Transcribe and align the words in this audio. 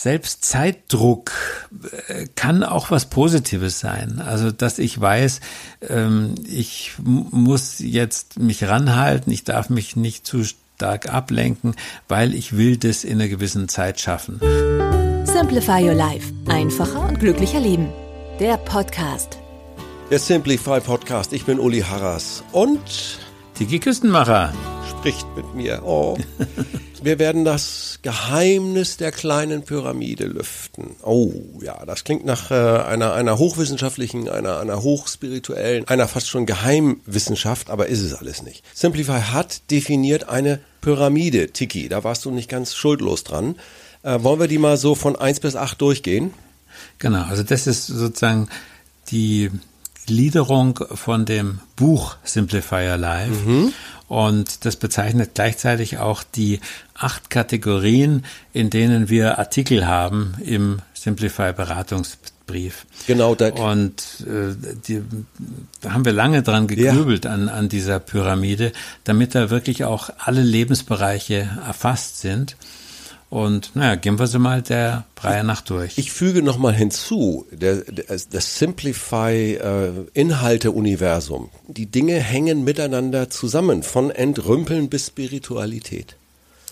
Selbst 0.00 0.44
Zeitdruck 0.44 1.32
äh, 2.06 2.26
kann 2.36 2.62
auch 2.62 2.92
was 2.92 3.06
Positives 3.06 3.80
sein. 3.80 4.22
Also, 4.24 4.52
dass 4.52 4.78
ich 4.78 5.00
weiß, 5.00 5.40
ähm, 5.88 6.36
ich 6.46 6.92
muss 7.00 7.80
jetzt 7.80 8.38
mich 8.38 8.62
ranhalten, 8.62 9.32
ich 9.32 9.42
darf 9.42 9.70
mich 9.70 9.96
nicht 9.96 10.24
zu 10.24 10.44
stark 10.44 11.12
ablenken, 11.12 11.74
weil 12.06 12.32
ich 12.32 12.56
will 12.56 12.76
das 12.76 13.02
in 13.02 13.14
einer 13.14 13.26
gewissen 13.26 13.68
Zeit 13.68 13.98
schaffen. 13.98 14.38
Simplify 15.24 15.82
Your 15.82 15.94
Life. 15.94 16.32
Einfacher 16.46 17.00
und 17.00 17.18
glücklicher 17.18 17.58
Leben. 17.58 17.88
Der 18.38 18.56
Podcast. 18.56 19.38
Der 20.12 20.20
Simplify 20.20 20.78
Podcast. 20.78 21.32
Ich 21.32 21.44
bin 21.44 21.58
Uli 21.58 21.80
Harras 21.80 22.44
und 22.52 23.18
Tiki 23.54 23.80
Küstenmacher. 23.80 24.54
spricht 25.00 25.26
mit 25.34 25.56
mir. 25.56 25.82
Oh. 25.84 26.16
Wir 27.02 27.18
werden 27.18 27.44
das 27.44 27.87
Geheimnis 28.02 28.96
der 28.96 29.10
kleinen 29.12 29.62
Pyramide 29.62 30.26
lüften. 30.26 30.96
Oh, 31.02 31.32
ja, 31.60 31.84
das 31.84 32.04
klingt 32.04 32.24
nach 32.24 32.50
äh, 32.50 32.54
einer, 32.54 33.12
einer 33.12 33.38
hochwissenschaftlichen, 33.38 34.28
einer, 34.28 34.60
einer 34.60 34.82
hochspirituellen, 34.82 35.86
einer 35.88 36.06
fast 36.06 36.28
schon 36.28 36.46
Geheimwissenschaft, 36.46 37.70
aber 37.70 37.88
ist 37.88 38.02
es 38.02 38.14
alles 38.14 38.42
nicht. 38.42 38.64
Simplify 38.74 39.20
hat 39.32 39.70
definiert 39.70 40.28
eine 40.28 40.60
Pyramide, 40.80 41.52
Tiki. 41.52 41.88
Da 41.88 42.04
warst 42.04 42.24
du 42.24 42.30
nicht 42.30 42.48
ganz 42.48 42.74
schuldlos 42.74 43.24
dran. 43.24 43.56
Äh, 44.02 44.22
wollen 44.22 44.40
wir 44.40 44.48
die 44.48 44.58
mal 44.58 44.76
so 44.76 44.94
von 44.94 45.16
eins 45.16 45.40
bis 45.40 45.56
acht 45.56 45.80
durchgehen? 45.80 46.32
Genau, 46.98 47.24
also 47.24 47.42
das 47.42 47.66
ist 47.66 47.86
sozusagen 47.86 48.48
die 49.10 49.50
Gliederung 50.08 50.80
von 50.94 51.26
dem 51.26 51.60
Buch 51.76 52.16
Simplify 52.24 52.88
Your 52.90 52.96
Life. 52.96 53.72
Und 54.08 54.64
das 54.64 54.76
bezeichnet 54.76 55.32
gleichzeitig 55.34 55.98
auch 55.98 56.22
die 56.22 56.60
acht 56.94 57.28
Kategorien, 57.28 58.24
in 58.54 58.70
denen 58.70 59.10
wir 59.10 59.38
Artikel 59.38 59.86
haben 59.86 60.34
im 60.42 60.78
Simplify 60.94 61.52
Beratungsbrief. 61.52 62.86
Genau, 63.06 63.34
da- 63.34 63.50
Und 63.52 64.02
äh, 64.26 64.54
die, 64.86 65.02
da 65.82 65.92
haben 65.92 66.06
wir 66.06 66.12
lange 66.14 66.42
dran 66.42 66.66
gegrübelt 66.68 67.26
an, 67.26 67.50
an 67.50 67.68
dieser 67.68 68.00
Pyramide, 68.00 68.72
damit 69.04 69.34
da 69.34 69.50
wirklich 69.50 69.84
auch 69.84 70.08
alle 70.18 70.42
Lebensbereiche 70.42 71.50
erfasst 71.66 72.20
sind. 72.20 72.56
Und 73.30 73.76
naja, 73.76 73.96
gehen 73.96 74.18
wir 74.18 74.26
sie 74.26 74.38
mal 74.38 74.62
der 74.62 75.04
Reihe 75.20 75.44
nach 75.44 75.60
durch. 75.60 75.98
Ich 75.98 76.12
füge 76.12 76.42
nochmal 76.42 76.72
hinzu, 76.74 77.44
der, 77.50 77.76
der, 77.82 78.04
das 78.30 78.58
Simplify 78.58 79.54
äh. 79.56 79.90
Die 81.66 81.86
Dinge 81.86 82.14
hängen 82.20 82.64
miteinander 82.64 83.28
zusammen, 83.28 83.82
von 83.82 84.10
Entrümpeln 84.10 84.88
bis 84.88 85.08
Spiritualität. 85.08 86.16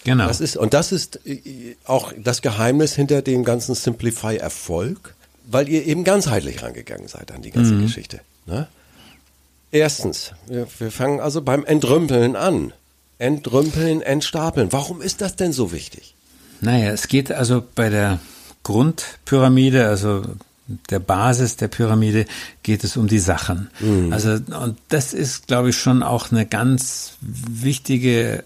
genau. 0.05 0.27
Das 0.29 0.41
ist, 0.41 0.57
und 0.57 0.73
das 0.73 0.93
ist 0.93 1.21
äh, 1.27 1.77
auch 1.85 2.13
das 2.17 2.41
Geheimnis 2.41 2.95
hinter 2.95 3.21
dem 3.21 3.45
ganzen 3.45 3.75
Simplify-Erfolg, 3.75 5.15
weil 5.49 5.69
ihr 5.69 5.85
eben 5.87 6.05
ganzheitlich 6.05 6.63
rangegangen 6.63 7.09
seid 7.09 7.33
an 7.33 7.43
die 7.43 7.51
ganze 7.51 7.75
Mhm. 7.75 7.83
Geschichte. 7.83 8.21
Ne? 8.47 8.67
Erstens, 9.73 10.33
wir, 10.47 10.67
wir 10.79 10.91
fangen 10.91 11.21
also 11.21 11.43
beim 11.43 11.67
Entrümpeln 11.67 12.35
an. 12.35 12.73
Entrümpeln, 13.19 14.01
entstapeln. 14.03 14.73
Warum 14.73 15.01
ist 15.03 15.21
das 15.21 15.37
denn 15.37 15.53
so 15.53 15.71
wichtig? 15.73 16.15
Naja, 16.61 16.91
es 16.91 17.09
geht 17.09 17.31
also 17.33 17.63
bei 17.75 17.89
der 17.91 18.19
Grundpyramide, 18.63 19.87
also 19.87 20.23
der 20.91 20.99
Basis 20.99 21.57
der 21.57 21.69
Pyramide, 21.69 22.27
geht 22.63 22.83
es 22.83 22.97
um 22.97 23.07
die 23.07 23.21
Sachen. 23.21 23.71
Also, 24.11 24.33
und 24.33 24.77
das 24.89 25.15
ist, 25.15 25.47
glaube 25.47 25.71
ich, 25.71 25.77
schon 25.77 26.03
auch 26.03 26.33
eine 26.33 26.45
ganz 26.47 27.13
wichtige 27.21 28.43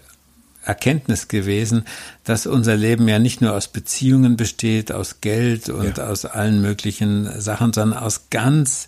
Erkenntnis 0.63 1.27
gewesen, 1.27 1.85
dass 2.23 2.45
unser 2.45 2.75
Leben 2.77 3.07
ja 3.07 3.17
nicht 3.17 3.41
nur 3.41 3.53
aus 3.53 3.67
Beziehungen 3.67 4.37
besteht, 4.37 4.91
aus 4.91 5.19
Geld 5.21 5.69
und 5.69 5.97
Ja. 5.97 6.07
aus 6.07 6.25
allen 6.25 6.61
möglichen 6.61 7.41
Sachen, 7.41 7.73
sondern 7.73 7.97
aus 7.97 8.29
ganz 8.29 8.87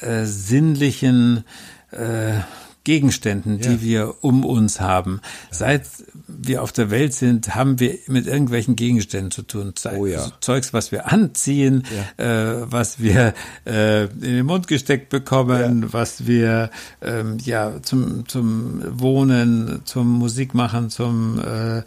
äh, 0.00 0.24
sinnlichen 0.24 1.44
äh, 1.92 2.40
Gegenständen, 2.84 3.58
die 3.58 3.68
Ja. 3.68 3.80
wir 3.80 4.14
um 4.20 4.44
uns 4.44 4.80
haben. 4.80 5.20
Seit 5.50 5.82
wir 6.28 6.62
auf 6.62 6.72
der 6.72 6.90
Welt 6.90 7.14
sind, 7.14 7.54
haben 7.54 7.80
wir 7.80 7.96
mit 8.08 8.26
irgendwelchen 8.26 8.76
Gegenständen 8.76 9.30
zu 9.30 9.42
tun. 9.42 9.72
Sei- 9.78 9.96
Oh 9.96 10.06
ja. 10.06 10.30
Zeugs, 10.40 10.72
was 10.72 10.92
wir 10.92 11.10
anziehen, 11.12 11.84
äh, 12.18 12.26
was 12.26 13.00
wir 13.00 13.32
äh, 13.66 14.04
in 14.04 14.20
den 14.20 14.46
Mund 14.46 14.68
gesteckt 14.68 15.08
bekommen, 15.08 15.92
was 15.92 16.26
wir 16.26 16.70
ähm, 17.02 17.38
ja 17.42 17.80
zum 17.82 18.28
zum 18.28 18.82
Wohnen, 19.00 19.80
zum 19.84 20.10
Musikmachen, 20.18 20.90
zum 20.90 21.38
äh, 21.40 21.82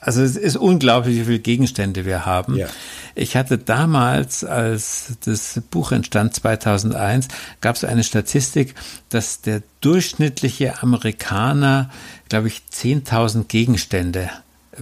also 0.00 0.22
es 0.22 0.36
ist 0.36 0.56
unglaublich, 0.56 1.16
wie 1.16 1.24
viele 1.24 1.38
Gegenstände 1.38 2.04
wir 2.04 2.24
haben. 2.24 2.56
Ja. 2.56 2.68
Ich 3.14 3.36
hatte 3.36 3.58
damals, 3.58 4.44
als 4.44 5.12
das 5.24 5.60
Buch 5.70 5.92
entstand, 5.92 6.34
2001, 6.34 7.28
gab 7.60 7.76
es 7.76 7.84
eine 7.84 8.02
Statistik, 8.02 8.74
dass 9.10 9.42
der 9.42 9.62
durchschnittliche 9.80 10.82
Amerikaner, 10.82 11.90
glaube 12.28 12.48
ich, 12.48 12.62
10.000 12.72 13.44
Gegenstände 13.44 14.30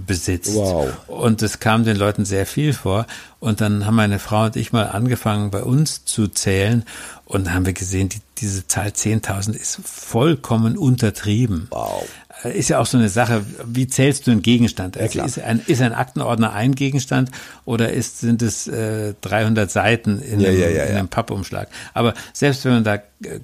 besitzt. 0.07 0.55
Wow. 0.55 0.91
Und 1.09 1.43
es 1.43 1.61
kam 1.61 1.85
den 1.85 1.97
Leuten 1.97 2.25
sehr 2.25 2.47
viel 2.47 2.73
vor. 2.73 3.07
Und 3.41 3.61
dann 3.61 3.87
haben 3.87 3.97
meine 3.97 4.19
Frau 4.19 4.45
und 4.45 4.57
ich 4.57 4.73
mal 4.73 4.85
angefangen, 4.85 5.51
bei 5.51 5.63
uns 5.63 6.05
zu 6.05 6.29
zählen. 6.29 6.85
Und 7.25 7.47
dann 7.47 7.55
haben 7.55 7.67
wir 7.67 7.73
gesehen, 7.73 8.09
die, 8.09 8.21
diese 8.39 8.67
Zahl 8.67 8.89
10.000 8.89 9.53
ist 9.55 9.81
vollkommen 9.85 10.77
untertrieben. 10.77 11.67
Wow. 11.71 12.07
Äh, 12.45 12.59
Ist 12.59 12.69
ja 12.69 12.79
auch 12.79 12.87
so 12.87 12.99
eine 12.99 13.09
Sache, 13.09 13.45
wie 13.65 13.87
zählst 13.87 14.27
du 14.27 14.31
einen 14.31 14.43
Gegenstand? 14.43 14.97
Also 14.97 15.13
klar. 15.13 15.27
ist, 15.27 15.39
ein, 15.41 15.61
ist 15.67 15.81
ein 15.83 15.93
Aktenordner 15.93 16.53
ein 16.53 16.75
Gegenstand 16.75 17.31
oder 17.65 17.93
ist, 17.93 18.21
sind 18.21 18.43
es 18.43 18.67
äh, 18.69 19.15
300 19.21 19.71
Seiten 19.71 20.21
in, 20.21 20.41
Ja, 20.41 20.49
einem, 20.51 20.61
ja, 20.61 20.69
ja, 20.69 20.85
in 20.85 20.93
ja. 20.93 20.99
einem 20.99 21.09
Pappumschlag? 21.09 21.69
Aber 21.95 22.15
selbst 22.33 22.65
wenn 22.65 22.73
man 22.73 22.85
da 22.85 22.95
äh, 22.95 23.01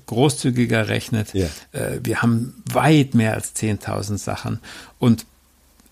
großzügiger 0.07 0.89
rechnet, 0.89 1.35
Ja. 1.35 1.47
äh, 1.73 1.99
wir 2.03 2.23
haben 2.23 2.63
weit 2.73 3.15
mehr 3.15 3.35
als 3.35 3.55
10.000 3.57 4.19
Sachen. 4.19 4.61
Und 4.99 5.27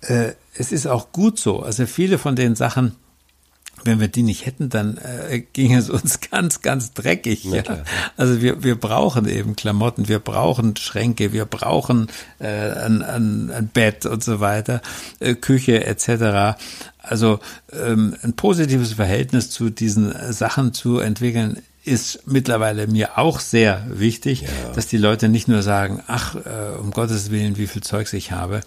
äh, 0.03 0.33
es 0.55 0.73
ist 0.73 0.87
auch 0.87 1.13
gut 1.13 1.39
so. 1.39 1.61
Also 1.63 1.87
viele 1.87 2.19
von 2.19 2.37
den 2.37 2.55
Sachen, 2.57 2.97
wenn 3.85 4.01
wir 4.01 4.09
die 4.09 4.23
nicht 4.23 4.47
hätten, 4.47 4.69
dann 4.69 4.99
äh, 4.99 5.41
ging 5.41 5.75
es 5.75 5.91
uns 5.91 6.21
ganz, 6.31 6.61
ganz 6.63 6.93
dreckig. 6.93 7.45
Ja. 7.45 7.63
Also 8.17 8.41
wir, 8.41 8.63
wir 8.63 8.77
brauchen 8.77 9.29
eben 9.29 9.57
Klamotten, 9.57 10.09
wir 10.09 10.19
brauchen 10.19 10.77
Schränke, 10.77 11.33
wir 11.33 11.45
brauchen 11.45 12.09
äh, 12.39 12.47
ein, 12.47 13.03
ein, 13.03 13.51
ein 13.51 13.69
Bett 13.69 14.07
und 14.07 14.23
so 14.23 14.41
weiter, 14.41 14.81
äh, 15.21 15.35
Küche 15.35 15.85
etc. 15.85 16.59
Also 16.99 17.41
ähm, 17.73 18.17
ein 18.23 18.35
positives 18.35 18.95
Verhältnis 18.95 19.51
zu 19.51 19.71
diesen 19.71 20.15
Sachen 20.33 20.73
zu 20.73 20.99
entwickeln, 20.99 21.63
ist 21.85 22.27
mittlerweile 22.27 22.87
mir 22.87 23.19
auch 23.19 23.41
sehr 23.41 23.85
wichtig, 23.89 24.45
dass 24.75 24.87
die 24.87 24.99
Leute 24.99 25.29
nicht 25.29 25.49
nur 25.49 25.63
sagen, 25.63 26.03
ach, 26.07 26.37
äh, 26.37 26.79
um 26.79 26.93
Gottes 26.93 27.31
Willen, 27.31 27.57
wie 27.57 27.67
viel 27.67 27.83
Zeugs 27.83 28.13
ich 28.13 28.31
habe, 28.31 28.61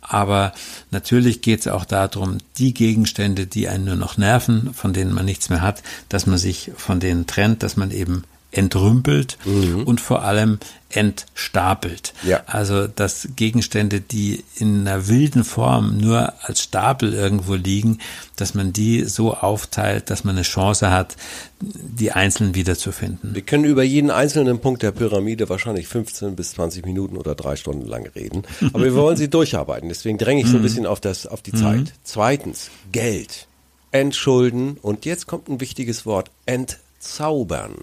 aber 0.00 0.52
natürlich 0.90 1.42
geht 1.42 1.60
es 1.60 1.68
auch 1.68 1.84
darum, 1.84 2.38
die 2.56 2.72
Gegenstände, 2.72 3.46
die 3.46 3.68
einen 3.68 3.84
nur 3.84 3.96
noch 3.96 4.16
nerven, 4.16 4.72
von 4.72 4.94
denen 4.94 5.12
man 5.12 5.26
nichts 5.26 5.50
mehr 5.50 5.60
hat, 5.60 5.82
dass 6.08 6.26
man 6.26 6.38
sich 6.38 6.72
von 6.76 6.98
denen 6.98 7.26
trennt, 7.26 7.62
dass 7.62 7.76
man 7.76 7.90
eben 7.90 8.24
entrümpelt 8.52 9.38
und 9.44 10.00
vor 10.00 10.22
allem 10.22 10.58
entstapelt. 10.94 12.12
Ja. 12.22 12.42
Also 12.46 12.86
dass 12.86 13.28
Gegenstände, 13.36 14.00
die 14.00 14.44
in 14.56 14.86
einer 14.86 15.08
wilden 15.08 15.44
Form 15.44 15.98
nur 15.98 16.32
als 16.42 16.62
Stapel 16.62 17.14
irgendwo 17.14 17.54
liegen, 17.54 17.98
dass 18.36 18.54
man 18.54 18.72
die 18.72 19.04
so 19.04 19.34
aufteilt, 19.34 20.10
dass 20.10 20.24
man 20.24 20.36
eine 20.36 20.42
Chance 20.42 20.90
hat, 20.90 21.16
die 21.60 22.12
einzeln 22.12 22.54
wiederzufinden. 22.54 23.34
Wir 23.34 23.42
können 23.42 23.64
über 23.64 23.82
jeden 23.82 24.10
einzelnen 24.10 24.60
Punkt 24.60 24.82
der 24.82 24.92
Pyramide 24.92 25.48
wahrscheinlich 25.48 25.88
15 25.88 26.36
bis 26.36 26.52
20 26.52 26.84
Minuten 26.84 27.16
oder 27.16 27.34
drei 27.34 27.56
Stunden 27.56 27.86
lang 27.86 28.06
reden. 28.14 28.42
Aber 28.72 28.84
wir 28.84 28.94
wollen 28.94 29.16
sie 29.16 29.30
durcharbeiten. 29.30 29.88
Deswegen 29.88 30.18
dränge 30.18 30.42
ich 30.42 30.48
so 30.48 30.56
ein 30.56 30.62
bisschen 30.62 30.86
auf, 30.86 31.00
das, 31.00 31.26
auf 31.26 31.42
die 31.42 31.52
Zeit. 31.52 31.94
Zweitens, 32.04 32.70
Geld. 32.90 33.46
Entschulden. 33.92 34.78
Und 34.82 35.04
jetzt 35.04 35.26
kommt 35.26 35.48
ein 35.48 35.60
wichtiges 35.60 36.06
Wort. 36.06 36.30
Entzaubern. 36.46 37.74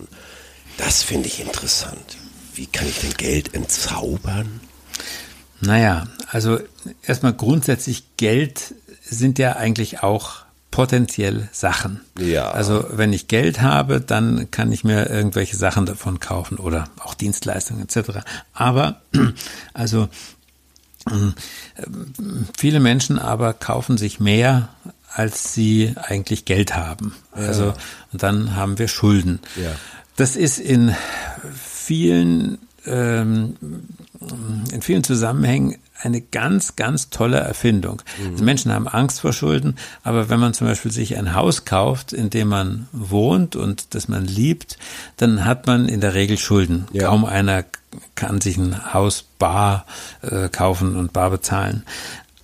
Das 0.80 1.04
finde 1.04 1.28
ich 1.28 1.42
interessant. 1.42 2.18
Wie 2.56 2.66
kann 2.66 2.88
ich 2.88 3.00
denn 3.00 3.14
Geld 3.14 3.54
entzaubern? 3.54 4.62
Naja, 5.60 6.08
also 6.32 6.58
erstmal 7.04 7.34
grundsätzlich 7.34 8.16
Geld 8.16 8.74
sind 9.04 9.40
ja 9.40 9.58
eigentlich 9.58 10.04
auch 10.04 10.44
potenziell 10.72 11.50
Sachen. 11.52 12.00
Ja. 12.18 12.52
Also 12.52 12.86
wenn 12.92 13.12
ich 13.12 13.28
Geld 13.28 13.62
habe, 13.62 14.00
dann 14.00 14.52
kann 14.52 14.72
ich 14.72 14.86
mir 14.86 15.10
irgendwelche 15.10 15.58
Sachen 15.58 15.86
davon 15.86 16.22
kaufen 16.22 16.58
oder 16.58 16.86
auch 17.00 17.14
Dienstleistungen 17.14 17.84
etc. 17.84 18.20
Aber 18.54 19.02
also 19.74 20.08
ähm, 21.12 21.34
viele 22.58 22.80
Menschen 22.80 23.20
aber 23.20 23.54
kaufen 23.54 23.98
sich 23.98 24.22
mehr, 24.22 24.70
als 25.12 25.54
sie 25.54 25.94
eigentlich 25.98 26.46
Geld 26.46 26.78
haben. 26.78 27.16
Also 27.32 27.74
und 28.14 28.24
dann 28.24 28.56
haben 28.56 28.80
wir 28.80 28.88
Schulden. 28.88 29.40
Ja. 29.62 29.72
Das 30.20 30.36
ist 30.36 30.60
in 30.60 30.94
vielen 31.56 32.58
ähm, 32.86 33.56
in 34.72 34.82
vielen 34.82 35.04
Zusammenhängen 35.06 35.78
eine 36.02 36.20
ganz, 36.20 36.76
ganz 36.76 37.10
tolle 37.10 37.38
Erfindung. 37.38 38.02
Also 38.30 38.44
Menschen 38.44 38.74
haben 38.74 38.90
Angst 38.90 39.22
vor 39.22 39.32
Schulden, 39.32 39.76
aber 40.04 40.30
wenn 40.30 40.42
man 40.42 40.54
zum 40.54 40.68
Beispiel 40.68 40.92
sich 40.92 41.18
ein 41.18 41.36
Haus 41.36 41.64
kauft, 41.64 42.12
in 42.12 42.30
dem 42.30 42.50
man 42.50 42.90
wohnt 42.92 43.56
und 43.56 43.96
das 43.96 44.10
man 44.10 44.26
liebt, 44.26 44.78
dann 45.16 45.46
hat 45.46 45.68
man 45.68 45.88
in 45.88 46.02
der 46.02 46.16
Regel 46.16 46.38
Schulden. 46.38 46.86
Ja. 46.92 47.08
Kaum 47.08 47.24
einer 47.24 47.64
kann 48.16 48.42
sich 48.42 48.58
ein 48.58 48.94
Haus 48.94 49.24
bar 49.40 49.86
äh, 50.22 50.50
kaufen 50.50 50.98
und 50.98 51.14
bar 51.14 51.30
bezahlen. 51.30 51.84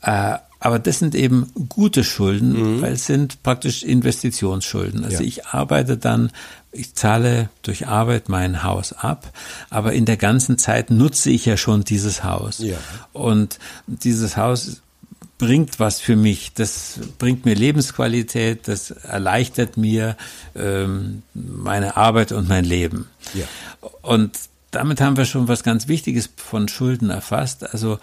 Äh, 0.01 0.37
aber 0.65 0.79
das 0.79 0.97
sind 0.99 1.13
eben 1.13 1.51
gute 1.69 2.03
Schulden, 2.03 2.81
weil 2.81 2.93
es 2.93 3.05
sind 3.05 3.43
praktisch 3.43 3.83
Investitionsschulden. 3.83 5.03
Also 5.05 5.17
Mhm. 5.17 5.21
Ja. 5.23 5.27
ich 5.27 5.45
arbeite 5.45 5.95
dann, 5.97 6.31
ich 6.71 6.95
zahle 6.95 7.49
durch 7.61 7.87
Arbeit 7.87 8.29
mein 8.29 8.63
Haus 8.63 8.91
ab, 8.91 9.31
aber 9.69 9.93
in 9.93 10.05
der 10.05 10.17
ganzen 10.17 10.57
Zeit 10.57 10.89
nutze 10.89 11.29
ich 11.29 11.45
ja 11.45 11.55
schon 11.57 11.83
dieses 11.83 12.23
Haus. 12.23 12.57
Ja. 12.59 12.77
Und 13.13 13.59
dieses 13.87 14.37
Haus 14.37 14.81
bringt 15.37 15.79
was 15.79 15.99
für 15.99 16.15
mich. 16.15 16.53
Das 16.53 16.99
bringt 17.19 17.45
mir 17.45 17.53
Lebensqualität, 17.55 18.67
das 18.67 18.89
erleichtert 18.91 19.77
mir 19.77 20.15
ähm, 20.55 21.21
meine 21.33 21.95
Arbeit 21.97 22.31
und 22.31 22.47
mein 22.49 22.65
Leben. 22.65 23.07
Ja. 23.33 23.45
Und 24.01 24.31
damit 24.71 24.99
haben 24.99 25.15
wir 25.17 25.25
schon 25.25 25.47
was 25.47 25.63
ganz 25.63 25.87
Wichtiges 25.87 26.29
von 26.35 26.67
Schulden 26.67 27.09
erfasst. 27.09 27.71
Also 27.71 27.99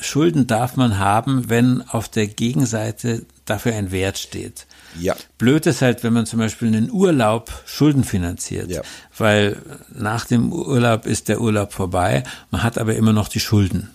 Schulden 0.00 0.46
darf 0.46 0.76
man 0.76 0.98
haben, 0.98 1.48
wenn 1.48 1.82
auf 1.88 2.08
der 2.08 2.26
Gegenseite 2.26 3.24
dafür 3.44 3.74
ein 3.74 3.90
Wert 3.90 4.18
steht. 4.18 4.66
Ja. 5.00 5.16
Blöd 5.38 5.66
ist 5.66 5.82
halt, 5.82 6.02
wenn 6.02 6.12
man 6.12 6.26
zum 6.26 6.38
Beispiel 6.38 6.68
einen 6.68 6.90
Urlaub 6.90 7.50
schuldenfinanziert, 7.66 8.70
Ja. 8.70 8.82
weil 9.16 9.56
nach 9.94 10.24
dem 10.26 10.52
Urlaub 10.52 11.06
ist 11.06 11.28
der 11.28 11.40
Urlaub 11.40 11.72
vorbei, 11.72 12.22
man 12.50 12.62
hat 12.62 12.78
aber 12.78 12.94
immer 12.96 13.12
noch 13.12 13.28
die 13.28 13.40
Schulden. 13.40 13.90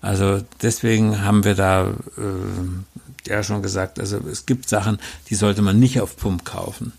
Also 0.00 0.40
deswegen 0.62 1.22
haben 1.24 1.44
wir 1.44 1.54
da 1.54 1.90
äh, 2.16 3.28
ja 3.28 3.42
schon 3.42 3.62
gesagt, 3.62 4.00
also 4.00 4.18
es 4.30 4.46
gibt 4.46 4.68
Sachen, 4.68 4.98
die 5.28 5.34
sollte 5.34 5.60
man 5.62 5.78
nicht 5.78 6.00
auf 6.00 6.16
Pump 6.16 6.44
kaufen. 6.46 6.92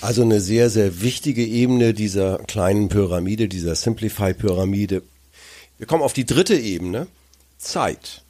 Also 0.00 0.22
eine 0.22 0.40
sehr, 0.40 0.70
sehr 0.70 1.02
wichtige 1.02 1.44
Ebene 1.44 1.92
dieser 1.92 2.38
kleinen 2.38 2.88
Pyramide, 2.88 3.48
dieser 3.48 3.74
Simplify-Pyramide. 3.74 5.02
Wir 5.78 5.86
kommen 5.86 6.02
auf 6.02 6.14
die 6.14 6.24
dritte 6.24 6.54
Ebene. 6.56 7.06
Zeit. 7.58 8.22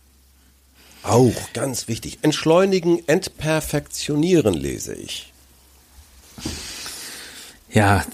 Auch 1.03 1.35
ganz 1.53 1.89
wichtig. 1.89 2.19
Entschleunigen, 2.23 3.07
entperfektionieren 3.09 4.55
lese 4.55 4.95
ich. 4.95 5.33
Ja, 7.71 8.05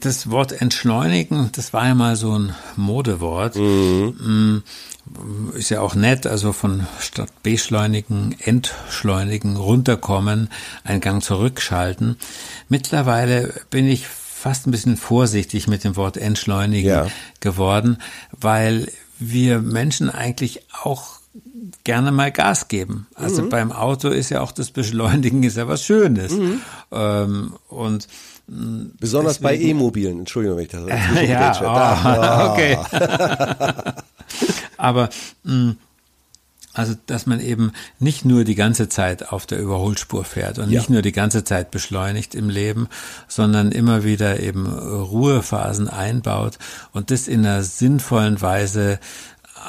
das 0.00 0.30
Wort 0.30 0.52
entschleunigen, 0.52 1.50
das 1.52 1.72
war 1.72 1.86
ja 1.88 1.94
mal 1.94 2.14
so 2.16 2.38
ein 2.38 2.54
Modewort. 2.76 3.56
Mm, 3.56 4.58
Ist 5.54 5.70
ja 5.70 5.80
auch 5.80 5.94
nett, 5.94 6.26
also 6.26 6.52
von 6.52 6.86
statt 7.00 7.30
beschleunigen, 7.42 8.36
entschleunigen, 8.40 9.56
runterkommen, 9.56 10.50
einen 10.84 11.00
Gang 11.00 11.22
zurückschalten. 11.22 12.16
Mittlerweile 12.68 13.54
bin 13.70 13.88
ich 13.88 14.06
fast 14.06 14.66
ein 14.66 14.70
bisschen 14.70 14.98
vorsichtig 14.98 15.66
mit 15.66 15.82
dem 15.82 15.96
Wort 15.96 16.16
entschleunigen 16.18 16.90
Ja. 16.90 17.06
geworden, 17.40 17.98
weil 18.32 18.92
wir 19.18 19.60
Menschen 19.60 20.10
eigentlich 20.10 20.62
auch 20.82 21.18
gerne 21.84 22.12
mal 22.12 22.32
Gas 22.32 22.68
geben. 22.68 23.06
Also 23.14 23.48
beim 23.48 23.72
Auto 23.72 24.08
ist 24.08 24.30
ja 24.30 24.40
auch 24.40 24.52
das 24.52 24.70
Beschleunigen 24.70 25.42
ist 25.42 25.56
ja 25.56 25.68
was 25.68 25.84
Schönes. 25.84 26.32
Ähm, 26.90 27.54
und 27.68 28.08
Besonders 28.48 29.40
bei 29.40 29.56
E-Mobilen. 29.56 30.20
Entschuldigung, 30.20 30.56
wenn 30.56 30.64
ich 30.64 30.70
das 30.70 30.86
ja, 30.88 31.52
zwischengrätsche. 31.52 31.64
oh, 31.66 32.48
okay. 32.52 32.78
Aber 34.78 35.10
mh, 35.44 35.74
also, 36.78 36.94
dass 37.06 37.26
man 37.26 37.40
eben 37.40 37.72
nicht 37.98 38.24
nur 38.24 38.44
die 38.44 38.54
ganze 38.54 38.88
Zeit 38.88 39.32
auf 39.32 39.46
der 39.46 39.58
Überholspur 39.58 40.24
fährt 40.24 40.58
und 40.58 40.70
Ja. 40.70 40.78
nicht 40.80 40.90
nur 40.90 41.02
die 41.02 41.12
ganze 41.12 41.44
Zeit 41.44 41.70
beschleunigt 41.70 42.34
im 42.34 42.48
Leben, 42.48 42.88
sondern 43.26 43.72
immer 43.72 44.04
wieder 44.04 44.40
eben 44.40 44.66
Ruhephasen 44.66 45.88
einbaut 45.88 46.58
und 46.92 47.10
das 47.10 47.28
in 47.28 47.44
einer 47.44 47.62
sinnvollen 47.62 48.40
Weise 48.40 49.00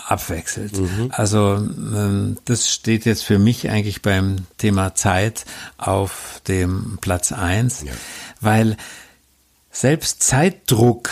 abwechselt. 0.08 0.80
Also 1.12 1.56
ähm, 1.56 2.38
das 2.46 2.70
steht 2.70 3.06
jetzt 3.06 3.24
für 3.24 3.40
mich 3.40 3.70
eigentlich 3.70 4.02
beim 4.02 4.46
Thema 4.58 4.94
Zeit 4.96 5.46
auf 5.78 6.42
dem 6.48 7.00
Platz 7.02 7.32
eins, 7.32 7.84
weil 8.40 8.78
selbst 9.72 10.24
Zeitdruck 10.24 11.10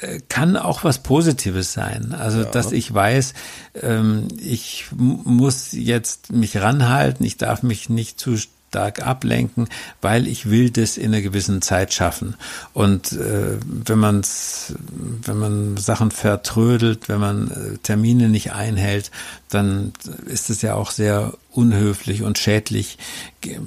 äh, 0.00 0.20
kann 0.28 0.56
auch 0.56 0.84
was 0.84 1.02
Positives 1.02 1.72
sein. 1.72 2.14
Also, 2.18 2.44
dass 2.44 2.72
ich 2.72 2.92
weiß, 2.92 3.34
ähm, 3.82 4.28
ich 4.38 4.86
muss 4.96 5.72
jetzt 5.72 6.32
mich 6.32 6.56
ranhalten, 6.56 7.24
ich 7.24 7.36
darf 7.36 7.62
mich 7.62 7.88
nicht 7.88 8.18
zu 8.18 8.36
stark 8.74 9.06
ablenken, 9.06 9.68
weil 10.00 10.26
ich 10.26 10.50
will 10.50 10.68
das 10.70 10.96
in 10.96 11.12
einer 11.14 11.22
gewissen 11.22 11.62
Zeit 11.62 11.94
schaffen. 11.94 12.34
Und 12.72 13.12
äh, 13.12 13.58
wenn 13.62 13.98
man's, 14.00 14.74
wenn 15.22 15.38
man 15.38 15.76
Sachen 15.76 16.10
vertrödelt, 16.10 17.08
wenn 17.08 17.20
man 17.20 17.50
äh, 17.52 17.78
Termine 17.78 18.28
nicht 18.28 18.52
einhält, 18.52 19.12
dann 19.48 19.92
ist 20.26 20.50
es 20.50 20.60
ja 20.62 20.74
auch 20.74 20.90
sehr 20.90 21.34
unhöflich 21.52 22.24
und 22.24 22.36
schädlich 22.36 22.98
ge 23.42 23.60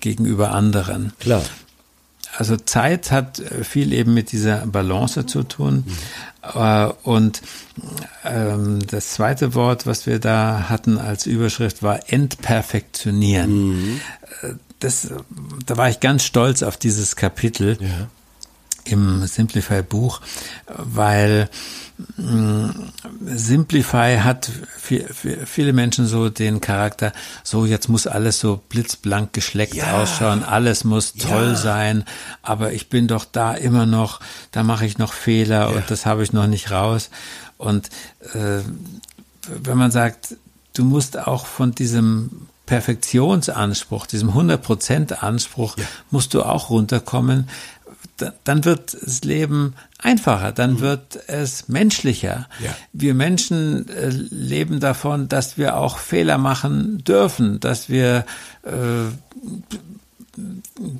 gegenüber 0.00 0.50
anderen. 0.50 1.14
Klar. 1.20 1.42
Also 2.36 2.56
Zeit 2.56 3.10
hat 3.10 3.38
äh, 3.38 3.64
viel 3.64 3.92
eben 3.92 4.14
mit 4.14 4.32
dieser 4.32 4.66
Balance 4.66 5.26
zu 5.26 5.42
tun. 5.44 5.84
Äh, 6.54 6.88
Und 7.02 7.42
ähm, 8.24 8.80
das 8.86 9.10
zweite 9.14 9.54
Wort, 9.54 9.86
was 9.86 10.06
wir 10.06 10.18
da 10.18 10.66
hatten 10.68 10.98
als 10.98 11.26
Überschrift, 11.26 11.82
war 11.82 12.00
entperfektionieren. 12.12 14.00
Äh, 14.42 14.54
Das, 14.80 15.08
da 15.64 15.76
war 15.78 15.88
ich 15.88 16.00
ganz 16.00 16.24
stolz 16.24 16.62
auf 16.62 16.76
dieses 16.76 17.16
Kapitel 17.16 17.78
im 18.84 19.26
Simplify-Buch, 19.26 20.20
weil 20.78 21.48
mh, 22.16 22.74
Simplify 23.26 24.18
hat 24.22 24.50
für, 24.78 25.00
für 25.12 25.46
viele 25.46 25.72
Menschen 25.72 26.06
so 26.06 26.28
den 26.28 26.60
Charakter, 26.60 27.12
so 27.42 27.64
jetzt 27.66 27.88
muss 27.88 28.06
alles 28.06 28.40
so 28.40 28.60
blitzblank 28.68 29.32
geschleckt 29.32 29.74
Ja. 29.74 30.02
ausschauen, 30.02 30.42
alles 30.42 30.84
muss 30.84 31.14
toll 31.14 31.50
Ja. 31.50 31.54
sein, 31.56 32.04
aber 32.42 32.72
ich 32.72 32.88
bin 32.88 33.06
doch 33.08 33.24
da 33.24 33.54
immer 33.54 33.86
noch, 33.86 34.20
da 34.50 34.62
mache 34.62 34.86
ich 34.86 34.98
noch 34.98 35.12
Fehler 35.12 35.70
und 35.74 35.84
das 35.88 36.04
habe 36.06 36.22
ich 36.22 36.32
noch 36.32 36.46
nicht 36.46 36.70
raus. 36.70 37.10
Und 37.58 37.88
äh, 38.34 38.60
wenn 39.62 39.78
man 39.78 39.90
sagt, 39.90 40.36
du 40.74 40.84
musst 40.84 41.18
auch 41.18 41.46
von 41.46 41.74
diesem 41.74 42.48
Perfektionsanspruch, 42.66 44.06
diesem 44.06 44.30
100% 44.30 45.12
Anspruch, 45.14 45.76
musst 46.10 46.34
du 46.34 46.42
auch 46.42 46.70
runterkommen, 46.70 47.48
dann 48.44 48.64
wird 48.64 48.96
das 49.02 49.24
Leben 49.24 49.74
einfacher, 49.98 50.52
dann 50.52 50.80
wird 50.80 51.18
es 51.26 51.68
menschlicher. 51.68 52.48
Ja. 52.62 52.74
Wir 52.92 53.14
Menschen 53.14 53.88
äh, 53.88 54.08
leben 54.08 54.80
davon, 54.80 55.28
dass 55.28 55.58
wir 55.58 55.76
auch 55.76 55.98
Fehler 55.98 56.38
machen 56.38 57.02
dürfen, 57.04 57.60
dass 57.60 57.88
wir 57.88 58.24
äh, 58.62 58.70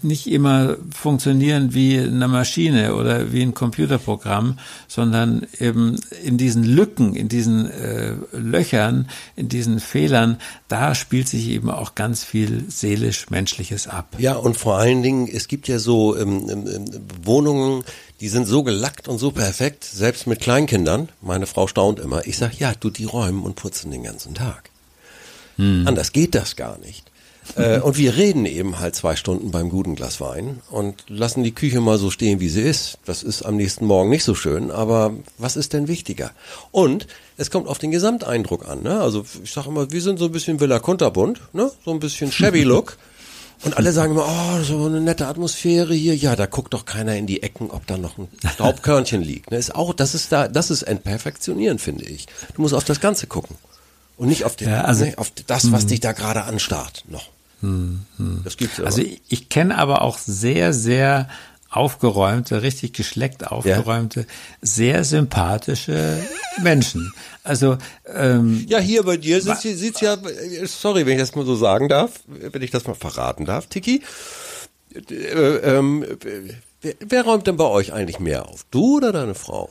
nicht 0.02 0.26
immer 0.26 0.76
funktionieren 0.90 1.74
wie 1.74 1.98
eine 1.98 2.28
Maschine 2.28 2.94
oder 2.94 3.32
wie 3.32 3.42
ein 3.42 3.54
Computerprogramm, 3.54 4.58
sondern 4.88 5.46
eben 5.58 5.96
in 6.22 6.38
diesen 6.38 6.64
Lücken, 6.64 7.14
in 7.14 7.28
diesen 7.28 7.70
äh, 7.70 8.14
Löchern, 8.32 9.08
in 9.36 9.48
diesen 9.48 9.80
Fehlern, 9.80 10.38
da 10.68 10.94
spielt 10.94 11.28
sich 11.28 11.48
eben 11.48 11.70
auch 11.70 11.94
ganz 11.94 12.24
viel 12.24 12.64
seelisch-menschliches 12.68 13.88
ab. 13.88 14.16
Ja, 14.18 14.34
und 14.34 14.56
vor 14.56 14.78
allen 14.78 15.02
Dingen, 15.02 15.28
es 15.28 15.48
gibt 15.48 15.68
ja 15.68 15.78
so 15.78 16.16
ähm, 16.16 16.48
ähm, 16.48 16.66
ähm, 16.66 16.84
Wohnungen, 17.22 17.84
die 18.20 18.28
sind 18.28 18.46
so 18.46 18.62
gelackt 18.62 19.08
und 19.08 19.18
so 19.18 19.32
perfekt, 19.32 19.84
selbst 19.84 20.26
mit 20.26 20.40
Kleinkindern. 20.40 21.08
Meine 21.20 21.46
Frau 21.46 21.66
staunt 21.66 21.98
immer. 21.98 22.26
Ich 22.26 22.38
sag, 22.38 22.58
ja, 22.58 22.72
du, 22.78 22.90
die 22.90 23.04
räumen 23.04 23.42
und 23.42 23.56
putzen 23.56 23.90
den 23.90 24.02
ganzen 24.02 24.34
Tag. 24.34 24.70
Anders 25.56 26.12
geht 26.12 26.34
das 26.34 26.56
gar 26.56 26.78
nicht. 26.78 27.10
Äh, 27.56 27.78
und 27.80 27.96
wir 27.96 28.16
reden 28.16 28.46
eben 28.46 28.78
halt 28.80 28.94
zwei 28.96 29.16
Stunden 29.16 29.50
beim 29.50 29.68
guten 29.68 29.94
Glas 29.94 30.20
Wein 30.20 30.60
und 30.70 31.04
lassen 31.08 31.42
die 31.42 31.54
Küche 31.54 31.80
mal 31.80 31.98
so 31.98 32.10
stehen, 32.10 32.40
wie 32.40 32.48
sie 32.48 32.62
ist. 32.62 32.98
Das 33.04 33.22
ist 33.22 33.42
am 33.42 33.56
nächsten 33.56 33.86
Morgen 33.86 34.10
nicht 34.10 34.24
so 34.24 34.34
schön, 34.34 34.70
aber 34.70 35.12
was 35.38 35.56
ist 35.56 35.72
denn 35.72 35.88
wichtiger? 35.88 36.30
Und 36.70 37.06
es 37.36 37.50
kommt 37.50 37.68
auf 37.68 37.78
den 37.78 37.90
Gesamteindruck 37.90 38.68
an. 38.68 38.82
Ne? 38.82 39.00
Also 39.00 39.24
ich 39.42 39.52
sage 39.52 39.68
immer, 39.68 39.90
wir 39.90 40.02
sind 40.02 40.18
so 40.18 40.26
ein 40.26 40.32
bisschen 40.32 40.60
Villa 40.60 40.78
Kunterbunt, 40.78 41.40
ne? 41.52 41.70
so 41.84 41.90
ein 41.90 42.00
bisschen 42.00 42.30
Shabby 42.32 42.62
Look. 42.62 42.96
Und 43.62 43.78
alle 43.78 43.92
sagen 43.92 44.12
immer, 44.12 44.26
oh, 44.26 44.62
so 44.62 44.84
eine 44.84 45.00
nette 45.00 45.26
Atmosphäre 45.26 45.94
hier. 45.94 46.14
Ja, 46.14 46.36
da 46.36 46.44
guckt 46.44 46.74
doch 46.74 46.84
keiner 46.84 47.16
in 47.16 47.26
die 47.26 47.42
Ecken, 47.42 47.70
ob 47.70 47.86
da 47.86 47.96
noch 47.96 48.18
ein 48.18 48.28
Staubkörnchen 48.52 49.22
liegt. 49.22 49.50
Ne? 49.50 49.56
Ist 49.56 49.74
auch, 49.74 49.94
das 49.94 50.14
ist 50.14 50.32
da, 50.32 50.48
das 50.48 50.70
ist 50.70 50.82
Entperfektionieren, 50.82 51.78
finde 51.78 52.04
ich. 52.04 52.26
Du 52.56 52.60
musst 52.62 52.74
auf 52.74 52.84
das 52.84 53.00
Ganze 53.00 53.26
gucken. 53.26 53.56
Und 54.18 54.28
nicht 54.28 54.44
auf, 54.44 54.56
den, 54.56 54.68
Ja, 54.68 54.82
also- 54.82 55.04
ne, 55.06 55.14
auf 55.16 55.30
das, 55.46 55.72
was 55.72 55.86
dich 55.86 56.00
da 56.00 56.12
gerade 56.12 56.44
anstarrt, 56.44 57.04
noch. 57.08 57.30
Das 58.44 58.56
gibt's 58.56 58.78
aber. 58.78 58.86
Also 58.86 59.02
ich, 59.02 59.20
ich 59.28 59.48
kenne 59.48 59.76
aber 59.78 60.02
auch 60.02 60.18
sehr, 60.18 60.72
sehr 60.72 61.28
aufgeräumte, 61.70 62.62
richtig 62.62 62.92
geschleckt 62.92 63.46
aufgeräumte, 63.50 64.26
sehr 64.62 65.02
sympathische 65.02 66.22
Menschen. 66.62 67.12
Also 67.42 67.78
ähm, 68.14 68.64
Ja, 68.68 68.78
hier 68.78 69.02
bei 69.02 69.16
dir 69.16 69.40
hier- 69.40 69.56
sieht's 69.76 70.00
ja, 70.00 70.14
äh, 70.14 70.66
sorry, 70.66 71.04
wenn 71.04 71.14
ich 71.14 71.18
das 71.20 71.34
mal 71.34 71.44
so 71.44 71.56
sagen 71.56 71.88
darf, 71.88 72.12
wenn 72.26 72.62
ich 72.62 72.70
das 72.70 72.86
mal 72.86 72.94
verraten 72.94 73.44
darf, 73.44 73.66
Tiki. 73.66 74.02
Äh, 74.94 75.12
ähm, 75.12 76.04
wer, 76.80 76.94
wer 77.00 77.24
räumt 77.24 77.46
denn 77.48 77.56
bei 77.56 77.64
euch 77.64 77.92
eigentlich 77.92 78.20
mehr 78.20 78.48
auf? 78.48 78.64
Du 78.70 78.98
oder 78.98 79.10
deine 79.12 79.34
Frau? 79.34 79.68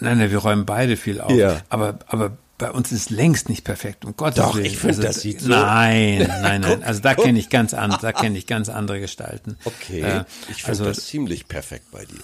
nein, 0.00 0.18
nein, 0.18 0.30
wir 0.30 0.38
räumen 0.38 0.64
beide 0.64 0.96
viel 0.96 1.20
auf. 1.20 1.30
Ja. 1.32 1.60
Aber, 1.68 1.98
aber 2.08 2.36
bei 2.64 2.70
uns 2.70 2.92
ist 2.92 3.10
längst 3.10 3.50
nicht 3.50 3.62
perfekt, 3.62 4.06
um 4.06 4.16
Gottes 4.16 4.36
Doch, 4.42 4.54
Willen. 4.54 4.64
ich 4.64 4.78
finde, 4.78 4.96
also, 4.96 5.02
das 5.02 5.20
sieht 5.20 5.40
so- 5.42 5.50
Nein, 5.50 6.24
nein, 6.42 6.62
nein. 6.62 6.82
Also 6.82 7.00
da 7.02 7.14
kenne 7.14 7.38
ich 7.38 7.50
ganz 7.50 7.74
an, 7.74 7.94
da 8.00 8.12
kenne 8.12 8.38
ich 8.38 8.46
ganz 8.46 8.70
andere 8.70 9.00
Gestalten. 9.00 9.58
Okay, 9.66 10.00
Äh, 10.00 10.24
ich 10.48 10.62
finde 10.62 10.68
also, 10.68 10.84
das 10.86 11.04
ziemlich 11.04 11.46
perfekt 11.46 11.90
bei 11.92 12.06
dir. 12.06 12.20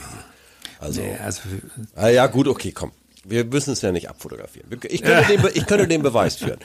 Also, 0.78 1.02
nee, 1.02 1.14
also 1.22 1.42
ah, 1.94 2.08
ja 2.08 2.26
gut, 2.26 2.48
okay, 2.48 2.72
komm. 2.72 2.92
Wir 3.22 3.44
müssen 3.44 3.74
es 3.74 3.82
ja 3.82 3.92
nicht 3.92 4.08
abfotografieren. 4.08 4.66
Ich 4.88 5.02
könnte, 5.02 5.28
den, 5.36 5.46
ich 5.52 5.66
könnte 5.66 5.86
den 5.86 6.02
Beweis 6.02 6.36
führen. 6.36 6.58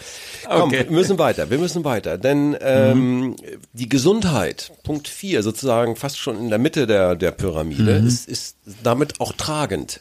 Komm, 0.46 0.62
Okay. 0.70 0.86
wir 0.86 0.92
müssen 0.92 1.20
weiter, 1.20 1.50
wir 1.50 1.58
müssen 1.58 1.84
weiter. 1.84 2.18
Denn 2.18 2.56
ähm, 2.62 3.36
die 3.74 3.90
Gesundheit, 3.90 4.72
Punkt 4.84 5.10
4, 5.10 5.44
sozusagen 5.44 5.98
fast 5.98 6.18
schon 6.18 6.38
in 6.40 6.48
der 6.50 6.60
Mitte 6.60 6.88
der, 6.88 7.16
der 7.16 7.32
Pyramide, 7.32 7.92
ist, 7.98 8.30
ist 8.30 8.56
damit 8.84 9.20
auch 9.20 9.34
tragend. 9.34 10.00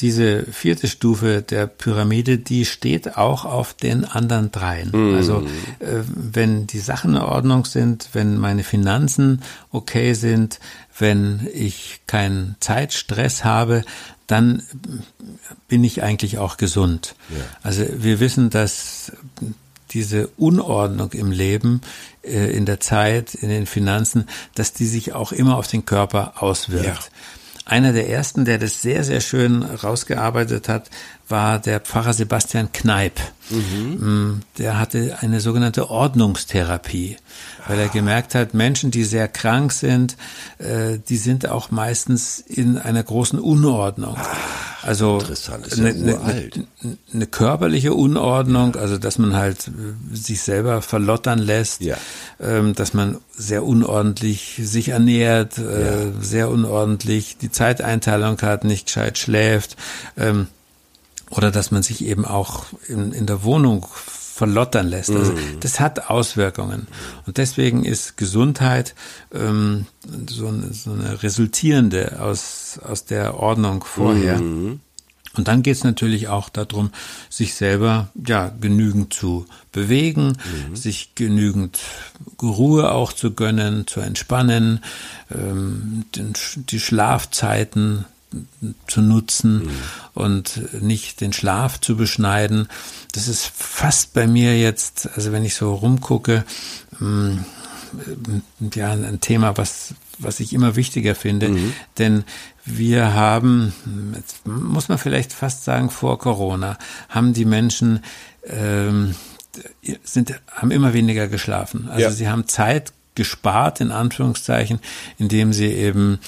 Diese 0.00 0.44
vierte 0.44 0.88
Stufe 0.88 1.42
der 1.42 1.66
Pyramide, 1.66 2.38
die 2.38 2.64
steht 2.64 3.16
auch 3.16 3.44
auf 3.44 3.74
den 3.74 4.04
anderen 4.04 4.50
dreien. 4.50 4.90
Also 5.14 5.42
äh, 5.80 6.02
wenn 6.06 6.66
die 6.66 6.78
Sachen 6.78 7.16
in 7.16 7.22
Ordnung 7.22 7.64
sind, 7.64 8.10
wenn 8.12 8.38
meine 8.38 8.64
Finanzen 8.64 9.42
okay 9.70 10.14
sind, 10.14 10.60
wenn 10.98 11.48
ich 11.52 12.00
keinen 12.06 12.56
Zeitstress 12.60 13.44
habe, 13.44 13.84
dann 14.26 14.62
bin 15.66 15.82
ich 15.82 16.02
eigentlich 16.02 16.38
auch 16.38 16.56
gesund. 16.56 17.14
Also 17.62 17.84
wir 17.96 18.20
wissen, 18.20 18.50
dass 18.50 19.12
diese 19.90 20.28
Unordnung 20.36 21.12
im 21.12 21.32
Leben, 21.32 21.80
äh, 22.22 22.50
in 22.56 22.64
der 22.64 22.80
Zeit, 22.80 23.34
in 23.34 23.48
den 23.48 23.66
Finanzen, 23.66 24.26
dass 24.54 24.72
die 24.72 24.86
sich 24.86 25.14
auch 25.14 25.32
immer 25.32 25.56
auf 25.56 25.66
den 25.66 25.84
Körper 25.84 26.34
auswirkt. 26.42 26.84
Ja. 26.84 27.18
Einer 27.70 27.92
der 27.92 28.08
ersten, 28.08 28.44
der 28.44 28.58
das 28.58 28.82
sehr, 28.82 29.04
sehr 29.04 29.20
schön 29.20 29.62
rausgearbeitet 29.62 30.68
hat, 30.68 30.90
war 31.30 31.58
der 31.58 31.80
Pfarrer 31.80 32.12
Sebastian 32.12 32.72
Kneip. 32.72 33.20
Mm, 33.50 34.40
Der 34.58 34.78
hatte 34.78 35.16
eine 35.20 35.40
sogenannte 35.40 35.90
Ordnungstherapie, 35.90 37.16
weil 37.66 37.78
er 37.80 37.88
gemerkt 37.88 38.34
hat, 38.36 38.54
Menschen, 38.54 38.90
die 38.92 39.02
sehr 39.04 39.26
krank 39.26 39.72
sind, 39.72 40.16
äh, 40.58 40.98
die 41.08 41.16
sind 41.16 41.48
auch 41.48 41.70
meistens 41.72 42.38
in 42.38 42.78
einer 42.78 43.02
großen 43.02 43.38
Unordnung. 43.40 44.16
Also 44.82 45.18
ist 45.18 45.48
ja 45.48 45.54
eine, 45.56 45.88
eine, 45.90 46.14
uralt. 46.16 46.60
eine, 46.82 46.96
eine 47.12 47.26
körperliche 47.26 47.92
Unordnung, 47.92 48.76
also 48.76 48.98
dass 48.98 49.18
man 49.18 49.34
halt 49.36 49.68
äh, 49.68 50.16
sich 50.16 50.40
selber 50.42 50.80
verlottern 50.80 51.38
lässt, 51.40 51.80
Ja. 51.82 51.96
ähm, 52.40 52.74
dass 52.74 52.94
man 52.94 53.18
sehr 53.36 53.64
unordentlich 53.64 54.60
sich 54.62 54.90
ernährt, 54.90 55.58
äh, 55.58 56.12
sehr 56.20 56.48
unordentlich 56.50 57.36
die 57.36 57.50
Zeiteinteilung 57.50 58.40
hat, 58.42 58.64
nicht 58.64 58.86
gescheit 58.86 59.18
schläft, 59.18 59.76
ähm, 60.16 60.46
oder 61.30 61.50
dass 61.50 61.70
man 61.70 61.82
sich 61.82 62.04
eben 62.04 62.24
auch 62.24 62.66
in, 62.88 63.12
in 63.12 63.26
der 63.26 63.42
Wohnung 63.42 63.86
verlottern 64.40 64.88
lässt. 64.88 65.10
Also 65.10 65.34
das 65.60 65.80
hat 65.80 66.08
Auswirkungen. 66.08 66.86
Und 67.26 67.36
deswegen 67.36 67.84
ist 67.84 68.16
Gesundheit 68.16 68.94
ähm, 69.34 69.86
so, 70.28 70.48
eine, 70.48 70.72
so 70.72 70.92
eine 70.92 71.22
resultierende 71.22 72.20
aus, 72.20 72.80
aus 72.82 73.04
der 73.04 73.34
Ordnung 73.34 73.84
vorher. 73.84 74.38
Und 75.36 75.46
dann 75.46 75.62
geht 75.62 75.76
es 75.76 75.84
natürlich 75.84 76.28
auch 76.28 76.48
darum, 76.48 76.90
sich 77.28 77.54
selber 77.54 78.08
ja 78.26 78.50
genügend 78.60 79.12
zu 79.12 79.46
bewegen, 79.72 80.38
sich 80.74 81.14
genügend 81.14 81.78
Ruhe 82.42 82.90
auch 82.90 83.12
zu 83.12 83.32
gönnen, 83.32 83.86
zu 83.86 84.00
entspannen, 84.00 84.82
ähm, 85.30 86.06
den, 86.16 86.32
die 86.56 86.80
Schlafzeiten 86.80 88.06
zu 88.86 89.00
nutzen 89.02 89.68
und 90.14 90.60
nicht 90.82 91.20
den 91.20 91.32
Schlaf 91.32 91.80
zu 91.80 91.96
beschneiden. 91.96 92.68
Das 93.12 93.26
ist 93.28 93.46
fast 93.46 94.12
bei 94.14 94.26
mir 94.26 94.58
jetzt, 94.58 95.08
also 95.16 95.32
wenn 95.32 95.44
ich 95.44 95.54
so 95.54 95.74
rumgucke, 95.74 96.44
ähm, 97.00 97.44
ja, 98.72 98.92
ein 98.92 99.20
Thema, 99.20 99.56
was, 99.56 99.94
was 100.18 100.38
ich 100.38 100.52
immer 100.52 100.76
wichtiger 100.76 101.16
finde, 101.16 101.50
denn 101.98 102.24
wir 102.64 103.14
haben, 103.14 103.72
muss 104.44 104.88
man 104.88 104.98
vielleicht 104.98 105.32
fast 105.32 105.64
sagen, 105.64 105.90
vor 105.90 106.18
Corona, 106.18 106.78
haben 107.08 107.32
die 107.32 107.44
Menschen, 107.44 108.04
ähm, 108.46 109.16
sind, 110.04 110.40
haben 110.52 110.70
immer 110.70 110.92
weniger 110.92 111.26
geschlafen. 111.26 111.88
Also 111.88 112.02
Ja. 112.02 112.10
sie 112.12 112.28
haben 112.28 112.46
Zeit 112.46 112.92
gespart, 113.16 113.80
in 113.80 113.90
Anführungszeichen, 113.90 114.78
indem 115.18 115.52
sie 115.52 115.66
eben 115.66 116.20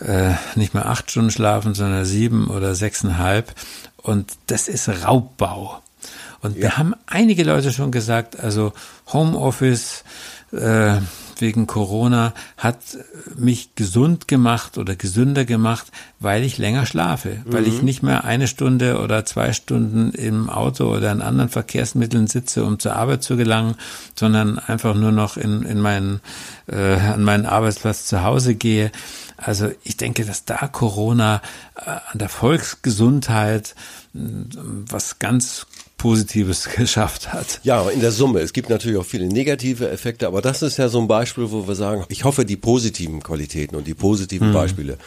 äh, 0.00 0.32
nicht 0.54 0.74
mehr 0.74 0.86
acht 0.86 1.10
Stunden 1.10 1.30
schlafen, 1.30 1.74
sondern 1.74 2.04
sieben 2.04 2.48
oder 2.48 2.74
sechseinhalb. 2.74 3.54
Und 3.96 4.32
das 4.46 4.68
ist 4.68 4.88
Raubbau. 4.88 5.80
Und 6.40 6.56
wir 6.56 6.76
haben 6.76 6.94
einige 7.06 7.42
Leute 7.42 7.72
schon 7.72 7.90
gesagt, 7.90 8.38
also 8.38 8.72
Homeoffice 9.12 10.04
äh, 10.52 10.98
wegen 11.40 11.66
Corona 11.66 12.32
hat 12.56 12.78
mich 13.36 13.74
gesund 13.74 14.28
gemacht 14.28 14.78
oder 14.78 14.94
gesünder 14.94 15.44
gemacht, 15.44 15.86
weil 16.20 16.44
ich 16.44 16.58
länger 16.58 16.86
schlafe, 16.86 17.42
weil 17.44 17.66
ich 17.66 17.82
nicht 17.82 18.02
mehr 18.02 18.24
eine 18.24 18.46
Stunde 18.46 19.00
oder 19.00 19.24
zwei 19.24 19.52
Stunden 19.52 20.12
im 20.12 20.48
Auto 20.48 20.94
oder 20.94 21.10
in 21.12 21.22
anderen 21.22 21.50
Verkehrsmitteln 21.50 22.26
sitze, 22.26 22.64
um 22.64 22.78
zur 22.78 22.96
Arbeit 22.96 23.22
zu 23.22 23.36
gelangen, 23.36 23.74
sondern 24.14 24.58
einfach 24.58 24.94
nur 24.94 25.12
noch 25.12 25.36
in, 25.36 25.62
in 25.62 25.80
meinen, 25.80 26.20
äh, 26.66 26.94
an 26.94 27.24
meinen 27.24 27.46
Arbeitsplatz 27.46 28.06
zu 28.06 28.22
Hause 28.22 28.54
gehe. 28.54 28.92
Also 29.36 29.70
ich 29.82 29.96
denke, 29.96 30.24
dass 30.24 30.44
da 30.44 30.68
Corona 30.68 31.42
äh, 31.76 31.90
an 32.12 32.18
der 32.18 32.28
Volksgesundheit 32.28 33.74
mh, 34.12 34.46
was 34.88 35.18
ganz 35.18 35.66
Positives 35.96 36.68
geschafft 36.76 37.32
hat. 37.32 37.60
Ja, 37.62 37.88
in 37.88 38.00
der 38.00 38.12
Summe. 38.12 38.40
Es 38.40 38.52
gibt 38.52 38.68
natürlich 38.68 38.98
auch 38.98 39.06
viele 39.06 39.26
negative 39.26 39.90
Effekte, 39.90 40.26
aber 40.26 40.42
das 40.42 40.62
ist 40.62 40.76
ja 40.76 40.88
so 40.88 41.00
ein 41.00 41.08
Beispiel, 41.08 41.50
wo 41.50 41.66
wir 41.66 41.74
sagen, 41.74 42.04
ich 42.08 42.24
hoffe, 42.24 42.44
die 42.44 42.56
positiven 42.56 43.22
Qualitäten 43.22 43.76
und 43.76 43.86
die 43.86 43.94
positiven 43.94 44.52
Beispiele 44.52 44.98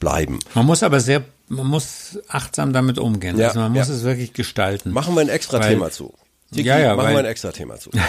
bleiben. 0.00 0.40
Man 0.54 0.66
muss 0.66 0.82
aber 0.82 1.00
sehr, 1.00 1.24
man 1.48 1.66
muss 1.66 2.18
achtsam 2.28 2.72
damit 2.72 2.98
umgehen. 2.98 3.38
Ja, 3.38 3.48
also 3.48 3.60
man 3.60 3.72
muss 3.72 3.88
ja. 3.88 3.94
es 3.94 4.02
wirklich 4.02 4.32
gestalten. 4.32 4.90
Machen 4.90 5.14
wir 5.14 5.20
ein 5.20 5.28
extra 5.28 5.60
Thema 5.60 5.90
zu. 5.90 6.12
Tiki, 6.54 6.68
Ja, 6.68 6.78
ja, 6.78 6.96
machen 6.96 7.12
wir 7.12 7.18
ein 7.18 7.24
extra 7.26 7.52
Thema 7.52 7.76
zu. 7.78 7.90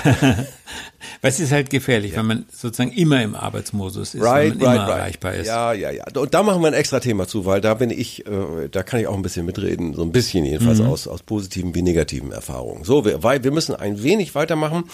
Es 1.22 1.40
ist 1.40 1.52
halt 1.52 1.70
gefährlich, 1.70 2.16
wenn 2.16 2.26
man 2.26 2.46
sozusagen 2.52 2.92
immer 2.92 3.22
im 3.24 3.36
Arbeitsmodus 3.36 4.16
ist, 4.16 4.22
Right, 4.22 4.52
wenn 4.52 4.58
man 4.60 4.68
right, 4.68 4.76
immer 4.76 4.88
right. 4.88 5.00
erreichbar 5.00 5.34
ist. 5.36 5.48
Ja, 5.48 5.74
ja, 5.74 5.92
ja. 5.92 6.04
Und 6.16 6.34
da 6.34 6.44
machen 6.44 6.62
wir 6.62 6.68
ein 6.68 6.74
extra 6.74 7.00
Thema 7.00 7.28
zu, 7.28 7.46
weil 7.46 7.62
da 7.62 7.74
bin 7.76 7.90
ich, 7.90 8.26
äh, 8.28 8.70
da 8.72 8.84
kann 8.84 9.00
ich 9.00 9.08
auch 9.08 9.14
ein 9.16 9.22
bisschen 9.22 9.46
mitreden, 9.46 9.94
so 9.94 10.02
ein 10.04 10.12
bisschen 10.12 10.46
jedenfalls 10.46 10.80
Mhm. 10.80 10.88
aus, 10.88 11.08
aus 11.08 11.24
positiven 11.24 11.74
wie 11.76 11.82
negativen 11.84 12.32
Erfahrungen. 12.32 12.84
So, 12.84 13.06
wir, 13.06 13.24
weil 13.24 13.44
wir 13.44 13.52
müssen 13.52 13.76
ein 13.76 14.02
wenig 14.04 14.36
weitermachen. 14.36 14.86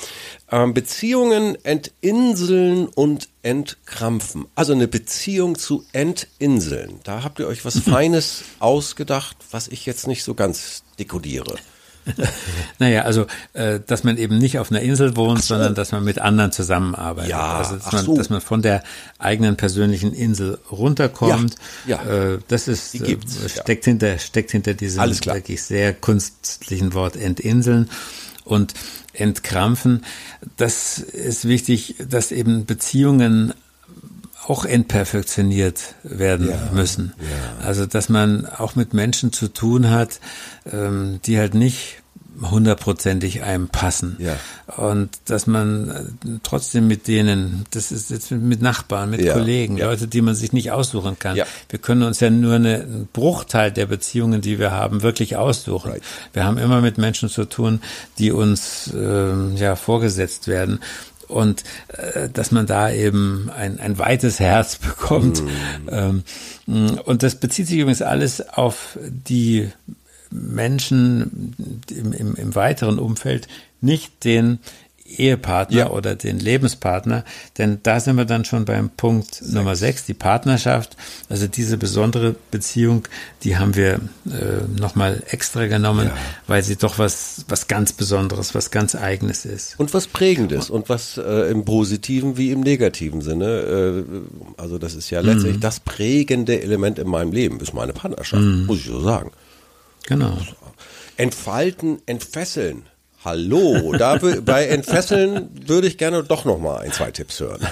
Ähm, 0.51 0.73
Beziehungen 0.73 1.57
entinseln 1.63 2.87
und 2.87 3.29
entkrampfen. 3.43 4.45
Also 4.55 4.73
eine 4.73 4.87
Beziehung 4.87 5.57
zu 5.57 5.83
entinseln. 5.93 6.99
Da 7.03 7.23
habt 7.23 7.39
ihr 7.39 7.47
euch 7.47 7.63
was 7.65 7.79
Feines 7.89 8.43
ausgedacht, 8.59 9.37
was 9.51 9.67
ich 9.67 9.85
jetzt 9.85 10.07
nicht 10.07 10.23
so 10.23 10.33
ganz 10.33 10.83
dekodiere. 10.99 11.55
Naja, 12.79 13.03
also, 13.03 13.27
äh, 13.53 13.79
dass 13.85 14.03
man 14.03 14.17
eben 14.17 14.37
nicht 14.37 14.57
auf 14.57 14.71
einer 14.71 14.81
Insel 14.81 15.15
wohnt, 15.15 15.43
sondern 15.43 15.75
dass 15.75 15.91
man 15.91 16.03
mit 16.03 16.19
anderen 16.19 16.51
zusammenarbeitet. 16.51 17.29
Ja, 17.29 17.57
also, 17.57 17.75
dass 17.75 17.91
man, 17.91 18.05
so. 18.05 18.17
dass 18.17 18.29
man 18.29 18.41
von 18.41 18.61
der 18.61 18.83
eigenen 19.19 19.55
persönlichen 19.55 20.13
Insel 20.13 20.57
runterkommt. 20.71 21.55
Ja, 21.85 22.01
ja. 22.03 22.33
Äh, 22.33 22.39
das 22.47 22.67
ist, 22.67 22.95
äh, 22.95 23.17
steckt 23.47 23.85
hinter, 23.85 24.17
steckt 24.17 24.51
hinter 24.51 24.73
diesem 24.73 25.03
wirklich 25.03 25.61
sehr 25.63 25.93
kunstlichen 25.93 26.93
Wort 26.93 27.15
entinseln. 27.15 27.89
und 28.43 28.73
entkrampfen. 29.13 30.03
Das 30.57 30.97
ist 30.97 31.47
wichtig, 31.47 31.95
dass 31.99 32.31
eben 32.31 32.65
Beziehungen 32.65 33.53
auch 34.47 34.65
entperfektioniert 34.65 35.95
werden 36.03 36.49
ja, 36.49 36.69
müssen. 36.73 37.13
Ja. 37.19 37.65
Also 37.65 37.85
dass 37.85 38.09
man 38.09 38.45
auch 38.45 38.75
mit 38.75 38.93
Menschen 38.93 39.31
zu 39.31 39.47
tun 39.47 39.89
hat, 39.89 40.19
ähm, 40.71 41.19
die 41.25 41.37
halt 41.37 41.53
nicht 41.53 42.01
hundertprozentig 42.49 43.43
einem 43.43 43.67
passen. 43.67 44.17
Ja. 44.19 44.37
Und 44.75 45.09
dass 45.25 45.47
man 45.47 45.89
äh, 45.89 46.03
trotzdem 46.43 46.87
mit 46.87 47.07
denen, 47.07 47.65
das 47.71 47.91
ist 47.91 48.09
jetzt 48.09 48.31
mit 48.31 48.61
Nachbarn, 48.61 49.09
mit 49.09 49.21
ja. 49.21 49.33
Kollegen, 49.33 49.77
ja. 49.77 49.87
Leute, 49.87 50.07
die 50.07 50.21
man 50.21 50.33
sich 50.33 50.53
nicht 50.53 50.71
aussuchen 50.71 51.19
kann. 51.19 51.35
Ja. 51.35 51.45
Wir 51.69 51.79
können 51.79 52.03
uns 52.03 52.19
ja 52.19 52.29
nur 52.29 52.55
eine, 52.55 52.75
einen 52.75 53.09
Bruchteil 53.11 53.71
der 53.71 53.85
Beziehungen, 53.85 54.41
die 54.41 54.59
wir 54.59 54.71
haben, 54.71 55.03
wirklich 55.03 55.35
aussuchen. 55.35 55.91
Right. 55.91 56.01
Wir 56.33 56.45
haben 56.45 56.57
immer 56.57 56.81
mit 56.81 56.97
Menschen 56.97 57.29
zu 57.29 57.45
tun, 57.45 57.81
die 58.17 58.31
uns 58.31 58.91
äh, 58.93 59.53
ja 59.55 59.75
vorgesetzt 59.75 60.47
werden 60.47 60.79
und 61.31 61.63
äh, 61.89 62.29
dass 62.29 62.51
man 62.51 62.65
da 62.65 62.91
eben 62.91 63.49
ein, 63.55 63.79
ein 63.79 63.97
weites 63.97 64.39
Herz 64.39 64.77
bekommt. 64.77 65.43
Mm. 65.43 65.89
Ähm, 65.89 66.23
und 67.05 67.23
das 67.23 67.35
bezieht 67.35 67.67
sich 67.67 67.77
übrigens 67.77 68.01
alles 68.01 68.47
auf 68.49 68.97
die 69.01 69.69
Menschen 70.29 71.83
im, 71.89 72.13
im, 72.13 72.35
im 72.35 72.55
weiteren 72.55 72.99
Umfeld 72.99 73.47
nicht 73.81 74.23
den 74.23 74.59
Ehepartner 75.19 75.77
ja. 75.77 75.89
oder 75.89 76.15
den 76.15 76.39
Lebenspartner, 76.39 77.23
denn 77.57 77.79
da 77.83 77.99
sind 77.99 78.17
wir 78.17 78.25
dann 78.25 78.45
schon 78.45 78.65
beim 78.65 78.89
Punkt 78.89 79.35
sechs. 79.35 79.51
Nummer 79.51 79.75
sechs, 79.75 80.05
die 80.05 80.13
Partnerschaft. 80.13 80.97
Also 81.29 81.47
diese 81.47 81.77
besondere 81.77 82.35
Beziehung, 82.51 83.07
die 83.43 83.57
haben 83.57 83.75
wir 83.75 83.95
äh, 84.25 84.79
nochmal 84.79 85.23
extra 85.29 85.67
genommen, 85.67 86.07
ja. 86.07 86.17
weil 86.47 86.63
sie 86.63 86.75
doch 86.75 86.99
was, 86.99 87.45
was 87.47 87.67
ganz 87.67 87.93
Besonderes, 87.93 88.55
was 88.55 88.71
ganz 88.71 88.95
Eigenes 88.95 89.45
ist. 89.45 89.79
Und 89.79 89.93
was 89.93 90.07
Prägendes 90.07 90.69
und 90.69 90.89
was 90.89 91.17
äh, 91.17 91.51
im 91.51 91.65
positiven 91.65 92.37
wie 92.37 92.51
im 92.51 92.61
negativen 92.61 93.21
Sinne. 93.21 93.45
Äh, 93.45 94.61
also 94.61 94.77
das 94.77 94.95
ist 94.95 95.09
ja 95.09 95.21
letztlich 95.21 95.55
mhm. 95.55 95.61
das 95.61 95.79
prägende 95.79 96.61
Element 96.61 96.99
in 96.99 97.07
meinem 97.07 97.31
Leben, 97.31 97.59
ist 97.59 97.73
meine 97.73 97.93
Partnerschaft, 97.93 98.41
mhm. 98.41 98.65
muss 98.65 98.79
ich 98.79 98.85
so 98.85 99.01
sagen. 99.01 99.31
Genau. 100.07 100.37
Entfalten, 101.17 101.99
entfesseln. 102.05 102.83
Hallo, 103.23 103.93
da 103.93 104.17
bei 104.17 104.65
Entfesseln 104.65 105.49
würde 105.67 105.87
ich 105.87 105.99
gerne 105.99 106.23
doch 106.23 106.43
noch 106.43 106.57
mal 106.57 106.79
ein, 106.79 106.91
zwei 106.91 107.11
Tipps 107.11 107.39
hören. 107.39 107.67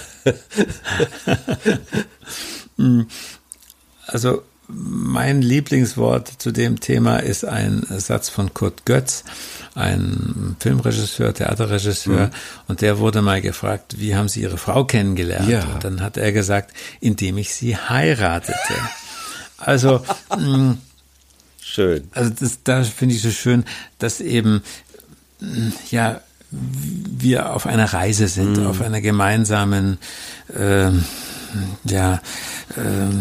also 4.06 4.44
mein 4.68 5.42
Lieblingswort 5.42 6.28
zu 6.38 6.52
dem 6.52 6.80
Thema 6.80 7.18
ist 7.18 7.46
ein 7.46 7.84
Satz 7.98 8.30
von 8.30 8.54
Kurt 8.54 8.86
Götz, 8.86 9.24
ein 9.74 10.56
Filmregisseur, 10.60 11.34
Theaterregisseur, 11.34 12.28
mhm. 12.28 12.32
und 12.68 12.82
der 12.82 13.00
wurde 13.00 13.24
mal 13.24 13.42
gefragt, 13.42 13.96
wie 13.98 14.16
haben 14.16 14.30
Sie 14.30 14.42
Ihre 14.42 14.60
Frau 14.60 14.84
kennengelernt? 14.84 15.50
Ja. 15.50 15.64
Und 15.64 15.84
dann 15.84 16.02
hat 16.02 16.18
er 16.18 16.32
gesagt, 16.32 16.76
indem 17.00 17.40
ich 17.40 17.56
sie 17.56 17.76
heiratete. 17.76 18.76
Also 19.58 20.06
mh, 20.38 20.78
Schön. 21.72 22.08
Also 22.16 22.32
das, 22.40 22.64
da 22.64 22.84
finde 22.84 23.14
ich 23.14 23.22
so 23.22 23.30
schön, 23.30 23.64
dass 24.00 24.22
eben 24.22 24.64
ja 25.90 26.22
wir 26.72 27.54
auf 27.54 27.68
einer 27.68 27.94
Reise 27.94 28.28
sind, 28.28 28.58
mm. 28.58 28.68
auf 28.68 28.82
einer 28.82 29.02
gemeinsamen 29.02 30.00
äh, 30.56 30.90
ja 31.84 32.22
äh, 32.76 33.14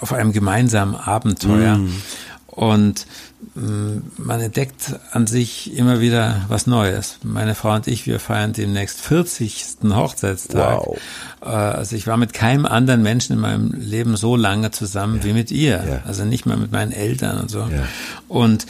auf 0.00 0.12
einem 0.12 0.32
gemeinsamen 0.32 0.96
Abenteuer 0.96 1.76
mm. 1.76 2.02
und 2.46 3.06
man 3.54 4.40
entdeckt 4.40 4.94
an 5.12 5.26
sich 5.26 5.76
immer 5.76 6.00
wieder 6.00 6.42
was 6.48 6.66
Neues. 6.66 7.18
Meine 7.22 7.54
Frau 7.54 7.74
und 7.74 7.86
ich, 7.86 8.06
wir 8.06 8.20
feiern 8.20 8.52
demnächst 8.52 9.00
40. 9.00 9.78
Hochzeitstag. 9.84 10.86
Wow. 10.86 10.98
Äh, 11.42 11.46
also 11.46 11.96
ich 11.96 12.06
war 12.06 12.16
mit 12.16 12.32
keinem 12.32 12.66
anderen 12.66 13.02
Menschen 13.02 13.34
in 13.34 13.40
meinem 13.40 13.72
Leben 13.72 14.16
so 14.16 14.36
lange 14.36 14.70
zusammen 14.70 15.18
ja. 15.18 15.24
wie 15.24 15.32
mit 15.32 15.50
ihr. 15.50 15.84
Ja. 15.86 16.02
Also 16.06 16.24
nicht 16.24 16.46
mal 16.46 16.56
mit 16.56 16.70
meinen 16.70 16.92
Eltern 16.92 17.40
und 17.40 17.50
so. 17.50 17.60
Ja. 17.60 17.88
Und 18.28 18.66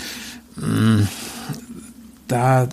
mh, 0.57 1.07
da 2.31 2.69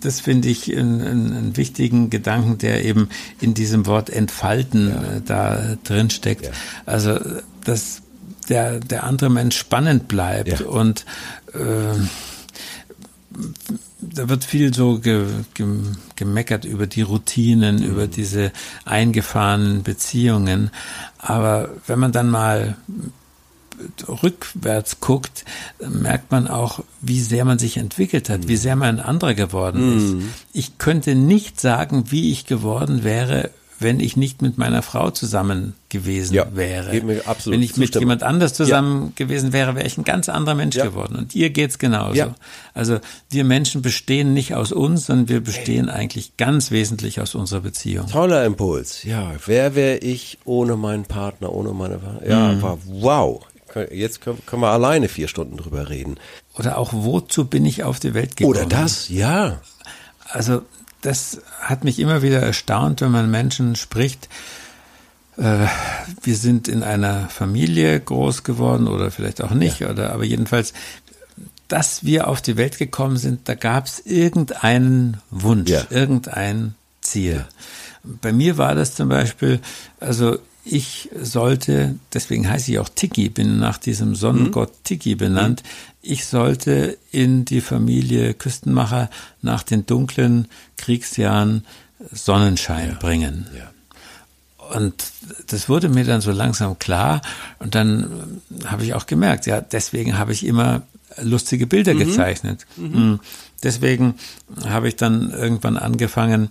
das 0.00 0.20
finde 0.20 0.48
ich 0.48 0.74
einen, 0.74 1.02
einen, 1.02 1.56
wichtigen 1.58 2.08
Gedanken, 2.08 2.56
der 2.56 2.84
eben 2.84 3.10
in 3.38 3.52
diesem 3.52 3.84
Wort 3.84 4.08
entfalten 4.08 4.88
ja. 4.88 5.02
äh, 5.02 5.20
da 5.22 5.76
drin 5.84 6.08
steckt. 6.08 6.46
Ja. 6.46 6.52
Also 6.86 7.18
das 7.64 8.00
der, 8.48 8.80
der 8.80 9.04
andere 9.04 9.30
Mensch 9.30 9.56
spannend 9.56 10.08
bleibt 10.08 10.60
ja. 10.60 10.66
und 10.66 11.04
äh, 11.52 11.98
da 14.00 14.28
wird 14.28 14.44
viel 14.44 14.74
so 14.74 14.98
ge, 14.98 15.26
ge, 15.54 15.66
gemeckert 16.16 16.64
über 16.64 16.86
die 16.86 17.02
Routinen, 17.02 17.76
mhm. 17.76 17.84
über 17.84 18.06
diese 18.06 18.52
eingefahrenen 18.84 19.82
Beziehungen. 19.82 20.70
Aber 21.18 21.68
wenn 21.86 21.98
man 21.98 22.12
dann 22.12 22.30
mal 22.30 22.76
rückwärts 24.08 25.00
guckt, 25.00 25.44
merkt 25.88 26.30
man 26.30 26.48
auch, 26.48 26.80
wie 27.00 27.20
sehr 27.20 27.44
man 27.44 27.58
sich 27.58 27.76
entwickelt 27.76 28.28
hat, 28.28 28.48
wie 28.48 28.56
sehr 28.56 28.76
man 28.76 28.98
ein 28.98 29.04
anderer 29.04 29.34
geworden 29.34 29.96
ist. 29.96 30.14
Mhm. 30.14 30.30
Ich 30.52 30.78
könnte 30.78 31.14
nicht 31.14 31.60
sagen, 31.60 32.10
wie 32.10 32.30
ich 32.30 32.46
geworden 32.46 33.04
wäre, 33.04 33.50
wenn 33.80 33.98
ich 33.98 34.16
nicht 34.16 34.42
mit 34.42 34.58
meiner 34.58 34.82
Frau 34.82 35.10
zusammen 35.10 35.74
gewesen 35.88 36.34
ja, 36.34 36.54
wäre. 36.54 37.00
Mir 37.00 37.26
absolut 37.26 37.58
wenn 37.58 37.64
ich 37.64 37.78
mit 37.78 37.94
jemand 37.94 38.22
anders 38.22 38.52
zusammen 38.52 39.06
ja. 39.06 39.12
gewesen 39.24 39.54
wäre, 39.54 39.74
wäre 39.74 39.86
ich 39.86 39.96
ein 39.96 40.04
ganz 40.04 40.28
anderer 40.28 40.54
Mensch 40.54 40.76
ja. 40.76 40.84
geworden. 40.84 41.16
Und 41.16 41.34
ihr 41.34 41.48
geht's 41.48 41.78
genauso. 41.78 42.34
Also 42.74 43.00
wir 43.30 43.44
Menschen 43.44 43.80
bestehen 43.80 44.34
nicht 44.34 44.54
aus 44.54 44.70
uns, 44.70 45.06
sondern 45.06 45.30
wir 45.30 45.40
bestehen 45.40 45.88
hey. 45.88 45.96
eigentlich 45.98 46.36
ganz 46.36 46.70
wesentlich 46.70 47.22
aus 47.22 47.34
unserer 47.34 47.62
Beziehung. 47.62 48.06
Toller 48.06 48.44
Impuls. 48.44 49.02
Ja, 49.02 49.32
wer 49.46 49.74
wäre 49.74 49.96
ich 49.96 50.38
ohne 50.44 50.76
meinen 50.76 51.06
Partner, 51.06 51.50
ohne 51.50 51.72
meine 51.72 51.96
Partner? 51.96 52.28
Ja, 52.28 52.52
mhm. 52.52 52.78
wow. 52.84 53.40
Jetzt 53.92 54.20
können, 54.20 54.44
können 54.46 54.62
wir 54.62 54.70
alleine 54.70 55.08
vier 55.08 55.28
Stunden 55.28 55.56
drüber 55.56 55.88
reden. 55.88 56.16
Oder 56.54 56.78
auch, 56.78 56.92
wozu 56.92 57.46
bin 57.46 57.64
ich 57.64 57.84
auf 57.84 58.00
die 58.00 58.14
Welt 58.14 58.36
gekommen? 58.36 58.56
Oder 58.56 58.66
das, 58.66 59.08
ja. 59.08 59.60
Also 60.28 60.62
das 61.00 61.40
hat 61.60 61.84
mich 61.84 61.98
immer 61.98 62.22
wieder 62.22 62.40
erstaunt, 62.40 63.00
wenn 63.00 63.10
man 63.10 63.30
Menschen 63.30 63.76
spricht. 63.76 64.28
Äh, 65.36 65.66
wir 66.22 66.36
sind 66.36 66.68
in 66.68 66.82
einer 66.82 67.28
Familie 67.28 67.98
groß 67.98 68.42
geworden 68.42 68.88
oder 68.88 69.10
vielleicht 69.10 69.42
auch 69.42 69.52
nicht, 69.52 69.80
ja. 69.80 69.90
oder 69.90 70.12
aber 70.12 70.24
jedenfalls, 70.24 70.72
dass 71.68 72.04
wir 72.04 72.26
auf 72.28 72.42
die 72.42 72.56
Welt 72.56 72.78
gekommen 72.78 73.16
sind, 73.16 73.48
da 73.48 73.54
gab 73.54 73.86
es 73.86 74.00
irgendeinen 74.00 75.18
Wunsch, 75.30 75.70
ja. 75.70 75.86
irgendein 75.88 76.74
Ziel. 77.00 77.36
Ja. 77.36 77.48
Bei 78.02 78.32
mir 78.32 78.58
war 78.58 78.74
das 78.74 78.94
zum 78.94 79.08
Beispiel, 79.08 79.60
also 80.00 80.38
ich 80.64 81.08
sollte, 81.20 81.96
deswegen 82.12 82.48
heiße 82.48 82.72
ich 82.72 82.78
auch 82.78 82.88
Tiki, 82.88 83.28
bin 83.28 83.58
nach 83.58 83.78
diesem 83.78 84.14
Sonnengott 84.14 84.70
mhm. 84.70 84.84
Tiki 84.84 85.14
benannt, 85.14 85.62
ich 86.02 86.26
sollte 86.26 86.98
in 87.10 87.44
die 87.44 87.60
Familie 87.60 88.34
Küstenmacher 88.34 89.10
nach 89.42 89.62
den 89.62 89.86
dunklen 89.86 90.48
Kriegsjahren 90.76 91.64
Sonnenschein 92.12 92.90
ja. 92.90 92.98
bringen. 92.98 93.46
Ja. 93.56 93.70
Und 94.76 94.94
das 95.48 95.68
wurde 95.68 95.88
mir 95.88 96.04
dann 96.04 96.20
so 96.20 96.30
langsam 96.30 96.78
klar 96.78 97.22
und 97.58 97.74
dann 97.74 98.40
habe 98.66 98.84
ich 98.84 98.94
auch 98.94 99.06
gemerkt, 99.06 99.46
ja, 99.46 99.60
deswegen 99.60 100.18
habe 100.18 100.32
ich 100.32 100.46
immer 100.46 100.82
lustige 101.20 101.66
Bilder 101.66 101.94
mhm. 101.94 101.98
gezeichnet. 101.98 102.66
Mhm. 102.76 102.84
mhm. 102.86 103.20
Deswegen 103.62 104.14
habe 104.64 104.88
ich 104.88 104.96
dann 104.96 105.32
irgendwann 105.32 105.76
angefangen, 105.76 106.48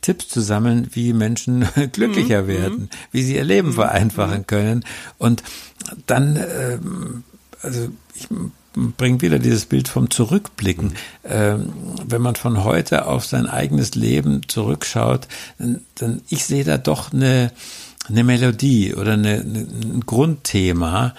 Tipps 0.00 0.28
zu 0.28 0.40
sammeln, 0.40 0.88
wie 0.92 1.12
Menschen 1.12 1.66
glücklicher 1.92 2.42
mhm. 2.42 2.48
werden, 2.48 2.90
wie 3.12 3.22
sie 3.22 3.36
ihr 3.36 3.44
Leben 3.44 3.68
mhm. 3.68 3.74
vereinfachen 3.74 4.46
können. 4.46 4.84
Und 5.18 5.42
dann, 6.06 6.36
äh, 6.36 6.78
also 7.62 7.88
ich 8.14 8.28
bringe 8.72 9.20
wieder 9.20 9.38
dieses 9.38 9.66
Bild 9.66 9.88
vom 9.88 10.10
Zurückblicken. 10.10 10.94
Ähm, 11.24 11.72
wenn 12.06 12.22
man 12.22 12.36
von 12.36 12.64
heute 12.64 13.06
auf 13.06 13.26
sein 13.26 13.46
eigenes 13.46 13.94
Leben 13.94 14.42
zurückschaut, 14.48 15.26
dann, 15.58 15.80
dann 15.96 16.22
ich 16.28 16.44
sehe 16.44 16.64
da 16.64 16.78
doch 16.78 17.12
eine, 17.12 17.50
eine 18.08 18.24
Melodie 18.24 18.94
oder 18.94 19.14
eine, 19.14 19.40
eine, 19.40 19.60
ein 19.60 20.02
Grundthema. 20.06 21.14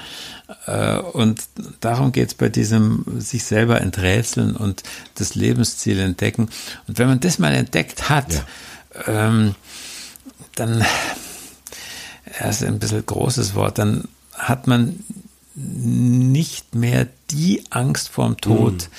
Äh, 0.66 0.98
und 0.98 1.44
darum 1.82 2.12
geht 2.14 2.30
es 2.30 2.34
bei 2.36 2.50
diesem 2.50 3.04
sich 3.20 3.44
selber 3.44 3.82
enträtseln 3.82 4.56
und 4.56 4.84
das 5.16 5.36
Lebensziel 5.36 6.00
entdecken. 6.00 6.50
Und 6.88 7.00
wenn 7.00 7.08
man 7.08 7.20
das 7.20 7.38
mal 7.38 7.54
entdeckt 7.54 8.10
hat, 8.10 8.34
ja 8.34 8.46
ähm, 9.08 9.56
dann, 10.56 10.86
das 12.40 12.62
ist 12.62 12.68
ein 12.68 12.80
bisschen 12.80 13.06
großes 13.06 13.56
Wort, 13.56 13.78
dann 13.78 14.08
hat 14.34 14.68
man 14.68 15.04
nicht 15.56 16.76
mehr 16.76 17.08
die 17.30 17.64
Angst 17.70 18.10
vorm 18.10 18.38
Tod, 18.38 18.90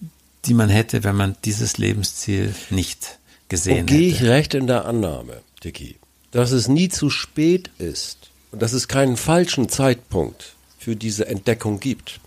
mhm. 0.00 0.10
die 0.46 0.54
man 0.54 0.68
hätte, 0.68 1.04
wenn 1.04 1.16
man 1.16 1.36
dieses 1.44 1.78
Lebensziel 1.78 2.54
nicht 2.70 3.18
gesehen 3.48 3.82
und 3.82 3.90
hätte. 3.90 3.98
Gehe 3.98 4.08
ich 4.08 4.22
recht 4.22 4.54
in 4.54 4.66
der 4.66 4.86
Annahme, 4.86 5.42
Dicky, 5.62 5.96
dass 6.30 6.52
es 6.52 6.68
nie 6.68 6.88
zu 6.88 7.10
spät 7.10 7.70
ist 7.78 8.30
und 8.50 8.62
dass 8.62 8.72
es 8.72 8.88
keinen 8.88 9.16
falschen 9.16 9.68
Zeitpunkt 9.68 10.54
für 10.78 10.96
diese 10.96 11.26
Entdeckung 11.26 11.80
gibt. 11.80 12.20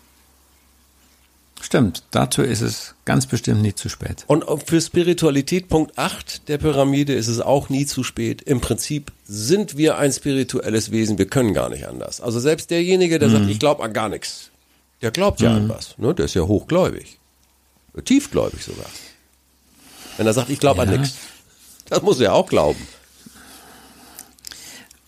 Stimmt, 1.63 2.03
dazu 2.11 2.41
ist 2.41 2.59
es 2.59 2.93
ganz 3.05 3.25
bestimmt 3.25 3.61
nie 3.61 3.73
zu 3.73 3.87
spät. 3.87 4.25
Und 4.27 4.43
für 4.65 4.81
Spiritualität 4.81 5.69
Punkt 5.69 5.97
8 5.97 6.49
der 6.49 6.57
Pyramide 6.57 7.13
ist 7.13 7.29
es 7.29 7.39
auch 7.39 7.69
nie 7.69 7.85
zu 7.85 8.03
spät. 8.03 8.41
Im 8.41 8.59
Prinzip 8.59 9.13
sind 9.25 9.77
wir 9.77 9.97
ein 9.97 10.11
spirituelles 10.11 10.91
Wesen, 10.91 11.17
wir 11.17 11.25
können 11.25 11.53
gar 11.53 11.69
nicht 11.69 11.87
anders. 11.87 12.19
Also 12.19 12.41
selbst 12.41 12.69
derjenige, 12.69 13.17
der 13.17 13.29
sagt, 13.29 13.49
ich 13.49 13.59
glaube 13.59 13.81
an 13.81 13.93
gar 13.93 14.09
nichts, 14.09 14.49
der 15.01 15.11
glaubt 15.11 15.39
ja 15.39 15.55
an 15.55 15.69
was. 15.69 15.97
Ne? 15.97 16.13
Der 16.13 16.25
ist 16.25 16.33
ja 16.33 16.41
hochgläubig. 16.41 17.17
Tiefgläubig 18.03 18.61
sogar. 18.61 18.89
Wenn 20.17 20.27
er 20.27 20.33
sagt, 20.33 20.49
ich 20.49 20.59
glaube 20.59 20.81
an 20.81 20.91
Ja. 20.91 20.97
nichts. 20.97 21.15
Das 21.87 22.01
muss 22.01 22.19
er 22.19 22.33
auch 22.33 22.47
glauben. 22.49 22.85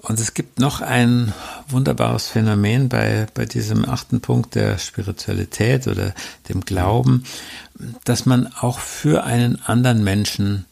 Und 0.08 0.20
es 0.20 0.36
gibt 0.36 0.60
noch 0.60 0.82
ein 0.82 1.34
wunderbares 1.68 2.28
Phänomen 2.28 2.90
bei, 2.90 3.26
bei 3.34 3.46
diesem 3.46 3.90
achten 3.90 4.22
Punkt 4.22 4.54
der 4.54 4.78
Spiritualität 4.78 5.88
oder 5.88 6.14
dem 6.48 6.62
Glauben, 6.62 7.24
dass 8.04 8.28
man 8.28 8.48
auch 8.54 8.80
für 8.80 9.24
einen 9.24 9.62
anderen 9.64 10.04
Menschen 10.04 10.66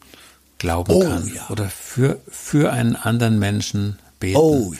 glauben 0.58 0.92
Oh, 0.92 1.00
kann 1.00 1.30
ja. 1.34 1.48
oder 1.50 1.68
für, 1.68 2.20
für 2.28 2.72
einen 2.72 2.94
anderen 2.94 3.40
Menschen 3.40 3.98
beten. 4.20 4.38
Oh, 4.38 4.72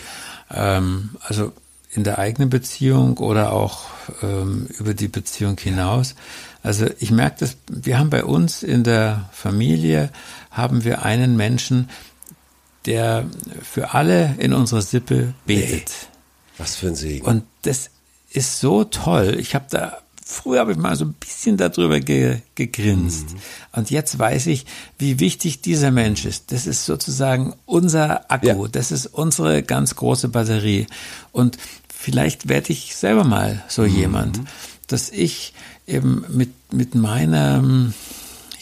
ähm, 0.50 1.10
also 1.20 1.52
in 1.90 2.04
der 2.04 2.18
eigenen 2.18 2.48
Beziehung 2.48 3.18
oder 3.18 3.52
auch 3.52 3.86
ähm, 4.22 4.68
über 4.78 4.94
die 4.94 5.08
Beziehung 5.08 5.58
hinaus. 5.58 6.14
Also 6.62 6.86
ich 6.98 7.10
merke 7.10 7.40
das, 7.40 7.56
wir 7.68 7.98
haben 7.98 8.10
bei 8.10 8.24
uns 8.24 8.62
in 8.62 8.84
der 8.84 9.28
Familie, 9.32 10.10
haben 10.50 10.84
wir 10.84 11.04
einen 11.04 11.36
Menschen, 11.36 11.88
der 12.86 13.26
für 13.62 13.94
alle 13.94 14.34
in 14.38 14.52
unserer 14.52 14.82
Sippe 14.82 15.34
betet. 15.46 15.90
Was 16.58 16.76
für 16.76 16.88
ein 16.88 16.94
Segen. 16.94 17.26
Und 17.26 17.44
das 17.62 17.90
ist 18.30 18.60
so 18.60 18.84
toll. 18.84 19.36
Ich 19.38 19.54
habe 19.54 19.66
da, 19.70 19.98
früher 20.24 20.60
habe 20.60 20.72
ich 20.72 20.78
mal 20.78 20.96
so 20.96 21.04
ein 21.04 21.14
bisschen 21.14 21.56
darüber 21.56 22.00
ge, 22.00 22.38
gegrinst. 22.54 23.26
Und 23.72 23.90
jetzt 23.90 24.18
weiß 24.18 24.46
ich, 24.48 24.66
wie 24.98 25.20
wichtig 25.20 25.62
dieser 25.62 25.90
Mensch 25.90 26.24
ist. 26.24 26.52
Das 26.52 26.66
ist 26.66 26.84
sozusagen 26.84 27.54
unser 27.64 28.30
Akku. 28.30 28.46
Ja. 28.46 28.68
Das 28.68 28.92
ist 28.92 29.06
unsere 29.06 29.62
ganz 29.62 29.96
große 29.96 30.28
Batterie. 30.28 30.86
Und 31.32 31.58
vielleicht 31.96 32.48
werde 32.48 32.72
ich 32.72 32.96
selber 32.96 33.24
mal 33.24 33.64
so 33.68 33.84
jemand, 33.84 34.40
dass 34.86 35.10
ich 35.10 35.54
eben 35.86 36.24
mit, 36.28 36.50
mit 36.72 36.94
meiner, 36.94 37.62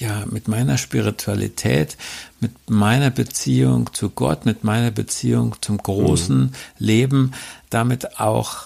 ja, 0.02 0.24
mit 0.28 0.48
meiner 0.48 0.78
Spiritualität, 0.78 1.96
mit 2.40 2.52
meiner 2.68 3.10
Beziehung 3.10 3.92
zu 3.92 4.10
Gott, 4.10 4.46
mit 4.46 4.64
meiner 4.64 4.90
Beziehung 4.90 5.54
zum 5.60 5.78
großen 5.78 6.54
Leben, 6.78 7.32
damit 7.70 8.18
auch 8.18 8.64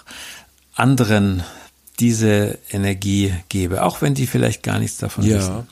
anderen 0.74 1.42
diese 2.00 2.58
Energie 2.70 3.34
gebe, 3.50 3.82
auch 3.82 4.00
wenn 4.00 4.14
die 4.14 4.26
vielleicht 4.26 4.62
gar 4.62 4.78
nichts 4.78 4.96
davon 4.96 5.24
wissen. 5.24 5.54
Ja. 5.54 5.66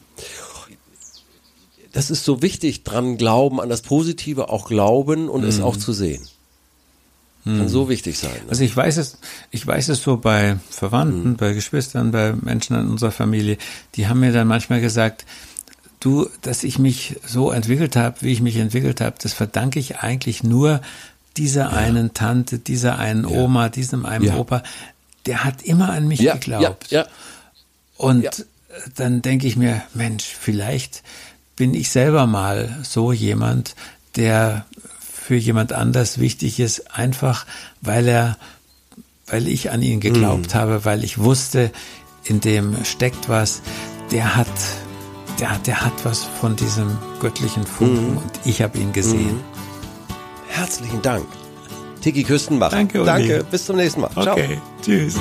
Das 1.93 2.11
ist 2.11 2.25
so 2.25 2.43
wichtig, 2.43 2.85
dran 2.85 3.17
glauben, 3.17 3.59
an 3.61 3.71
das 3.71 3.81
Positive 3.81 4.51
auch 4.51 4.67
glauben 4.67 5.31
und 5.31 5.45
es 5.45 5.61
auch 5.61 5.77
zu 5.77 5.93
sehen. 5.93 6.27
Kann 7.45 7.69
so 7.69 7.91
wichtig 7.91 8.19
sein. 8.19 8.33
Ne? 8.33 8.49
Also 8.49 8.65
ich 8.65 8.75
weiß 8.75 8.97
es, 8.97 9.19
ich 9.51 9.67
weiß 9.67 9.91
es 9.91 10.03
so 10.03 10.17
bei 10.17 10.57
Verwandten, 10.71 11.37
bei 11.37 11.53
Geschwistern, 11.53 12.11
bei 12.11 12.33
Menschen 12.33 12.75
in 12.75 12.89
unserer 12.89 13.11
Familie, 13.13 13.59
die 13.97 14.09
haben 14.09 14.21
mir 14.21 14.33
dann 14.33 14.49
manchmal 14.49 14.81
gesagt, 14.81 15.27
du, 16.05 16.29
dass 16.43 16.63
ich 16.65 16.79
mich 16.79 17.17
so 17.27 17.51
entwickelt 17.51 17.97
habe, 17.97 18.17
wie 18.21 18.33
ich 18.33 18.41
mich 18.41 18.57
entwickelt 18.57 19.01
habe, 19.01 19.17
das 19.23 19.33
verdanke 19.33 19.79
ich 19.81 19.99
eigentlich 19.99 20.43
nur 20.43 20.81
dieser 21.37 21.73
einen 21.73 22.15
Tante, 22.15 22.59
dieser 22.59 22.99
einen 22.99 23.25
Oma, 23.25 23.69
diesem 23.69 24.07
einen 24.07 24.25
Ja. 24.27 24.37
Opa, 24.37 24.63
der 25.27 25.43
hat 25.45 25.63
immer 25.63 25.91
an 25.91 26.07
mich 26.07 26.21
ja, 26.21 26.35
geglaubt. 26.35 26.91
Ja, 26.91 27.01
ja. 27.03 27.07
Und 27.97 28.23
Ja. 28.23 28.31
dann 28.97 29.23
denke 29.23 29.47
ich 29.47 29.57
mir, 29.57 29.83
Mensch, 29.95 30.25
vielleicht 30.25 31.03
bin 31.57 31.75
ich 31.75 31.91
selber 31.91 32.27
mal 32.27 32.77
so 32.83 33.13
jemand, 33.13 33.75
der 34.17 34.67
für 35.01 35.37
jemand 35.37 35.73
anders 35.73 36.19
wichtig 36.19 36.61
ist, 36.61 36.95
einfach 36.95 37.47
weil 37.81 38.07
er, 38.09 38.37
weil 39.27 39.49
ich 39.49 39.71
an 39.71 39.81
ihn 39.83 40.01
geglaubt 40.01 40.51
Mhm. 40.55 40.59
habe, 40.59 40.85
weil 40.85 41.03
ich 41.03 41.19
wusste, 41.19 41.71
in 42.25 42.41
dem 42.41 42.85
steckt 42.85 43.29
was, 43.29 43.63
der 44.13 44.37
hat, 44.37 44.49
der, 45.41 45.51
hat- 45.53 45.67
der 45.67 45.81
hat 45.85 45.93
was 46.05 46.23
von 46.25 46.57
diesem 46.57 46.97
göttlichen 47.21 47.67
Funken 47.67 48.13
Mhm. 48.13 48.17
und 48.19 48.31
ich 48.45 48.63
habe 48.63 48.79
ihn 48.79 48.93
gesehen. 48.93 49.41
Herzlichen 50.49 51.03
Dank. 51.03 51.27
Tiki 52.01 52.23
Küstenbach. 52.23 52.71
Danke, 52.71 52.99
Uli. 52.99 53.07
Danke. 53.07 53.45
Bis 53.51 53.65
zum 53.67 53.77
nächsten 53.77 54.03
Mal. 54.03 54.11
Ciao. 54.11 54.33
Okay, 54.33 54.61
tschüss. 54.83 55.17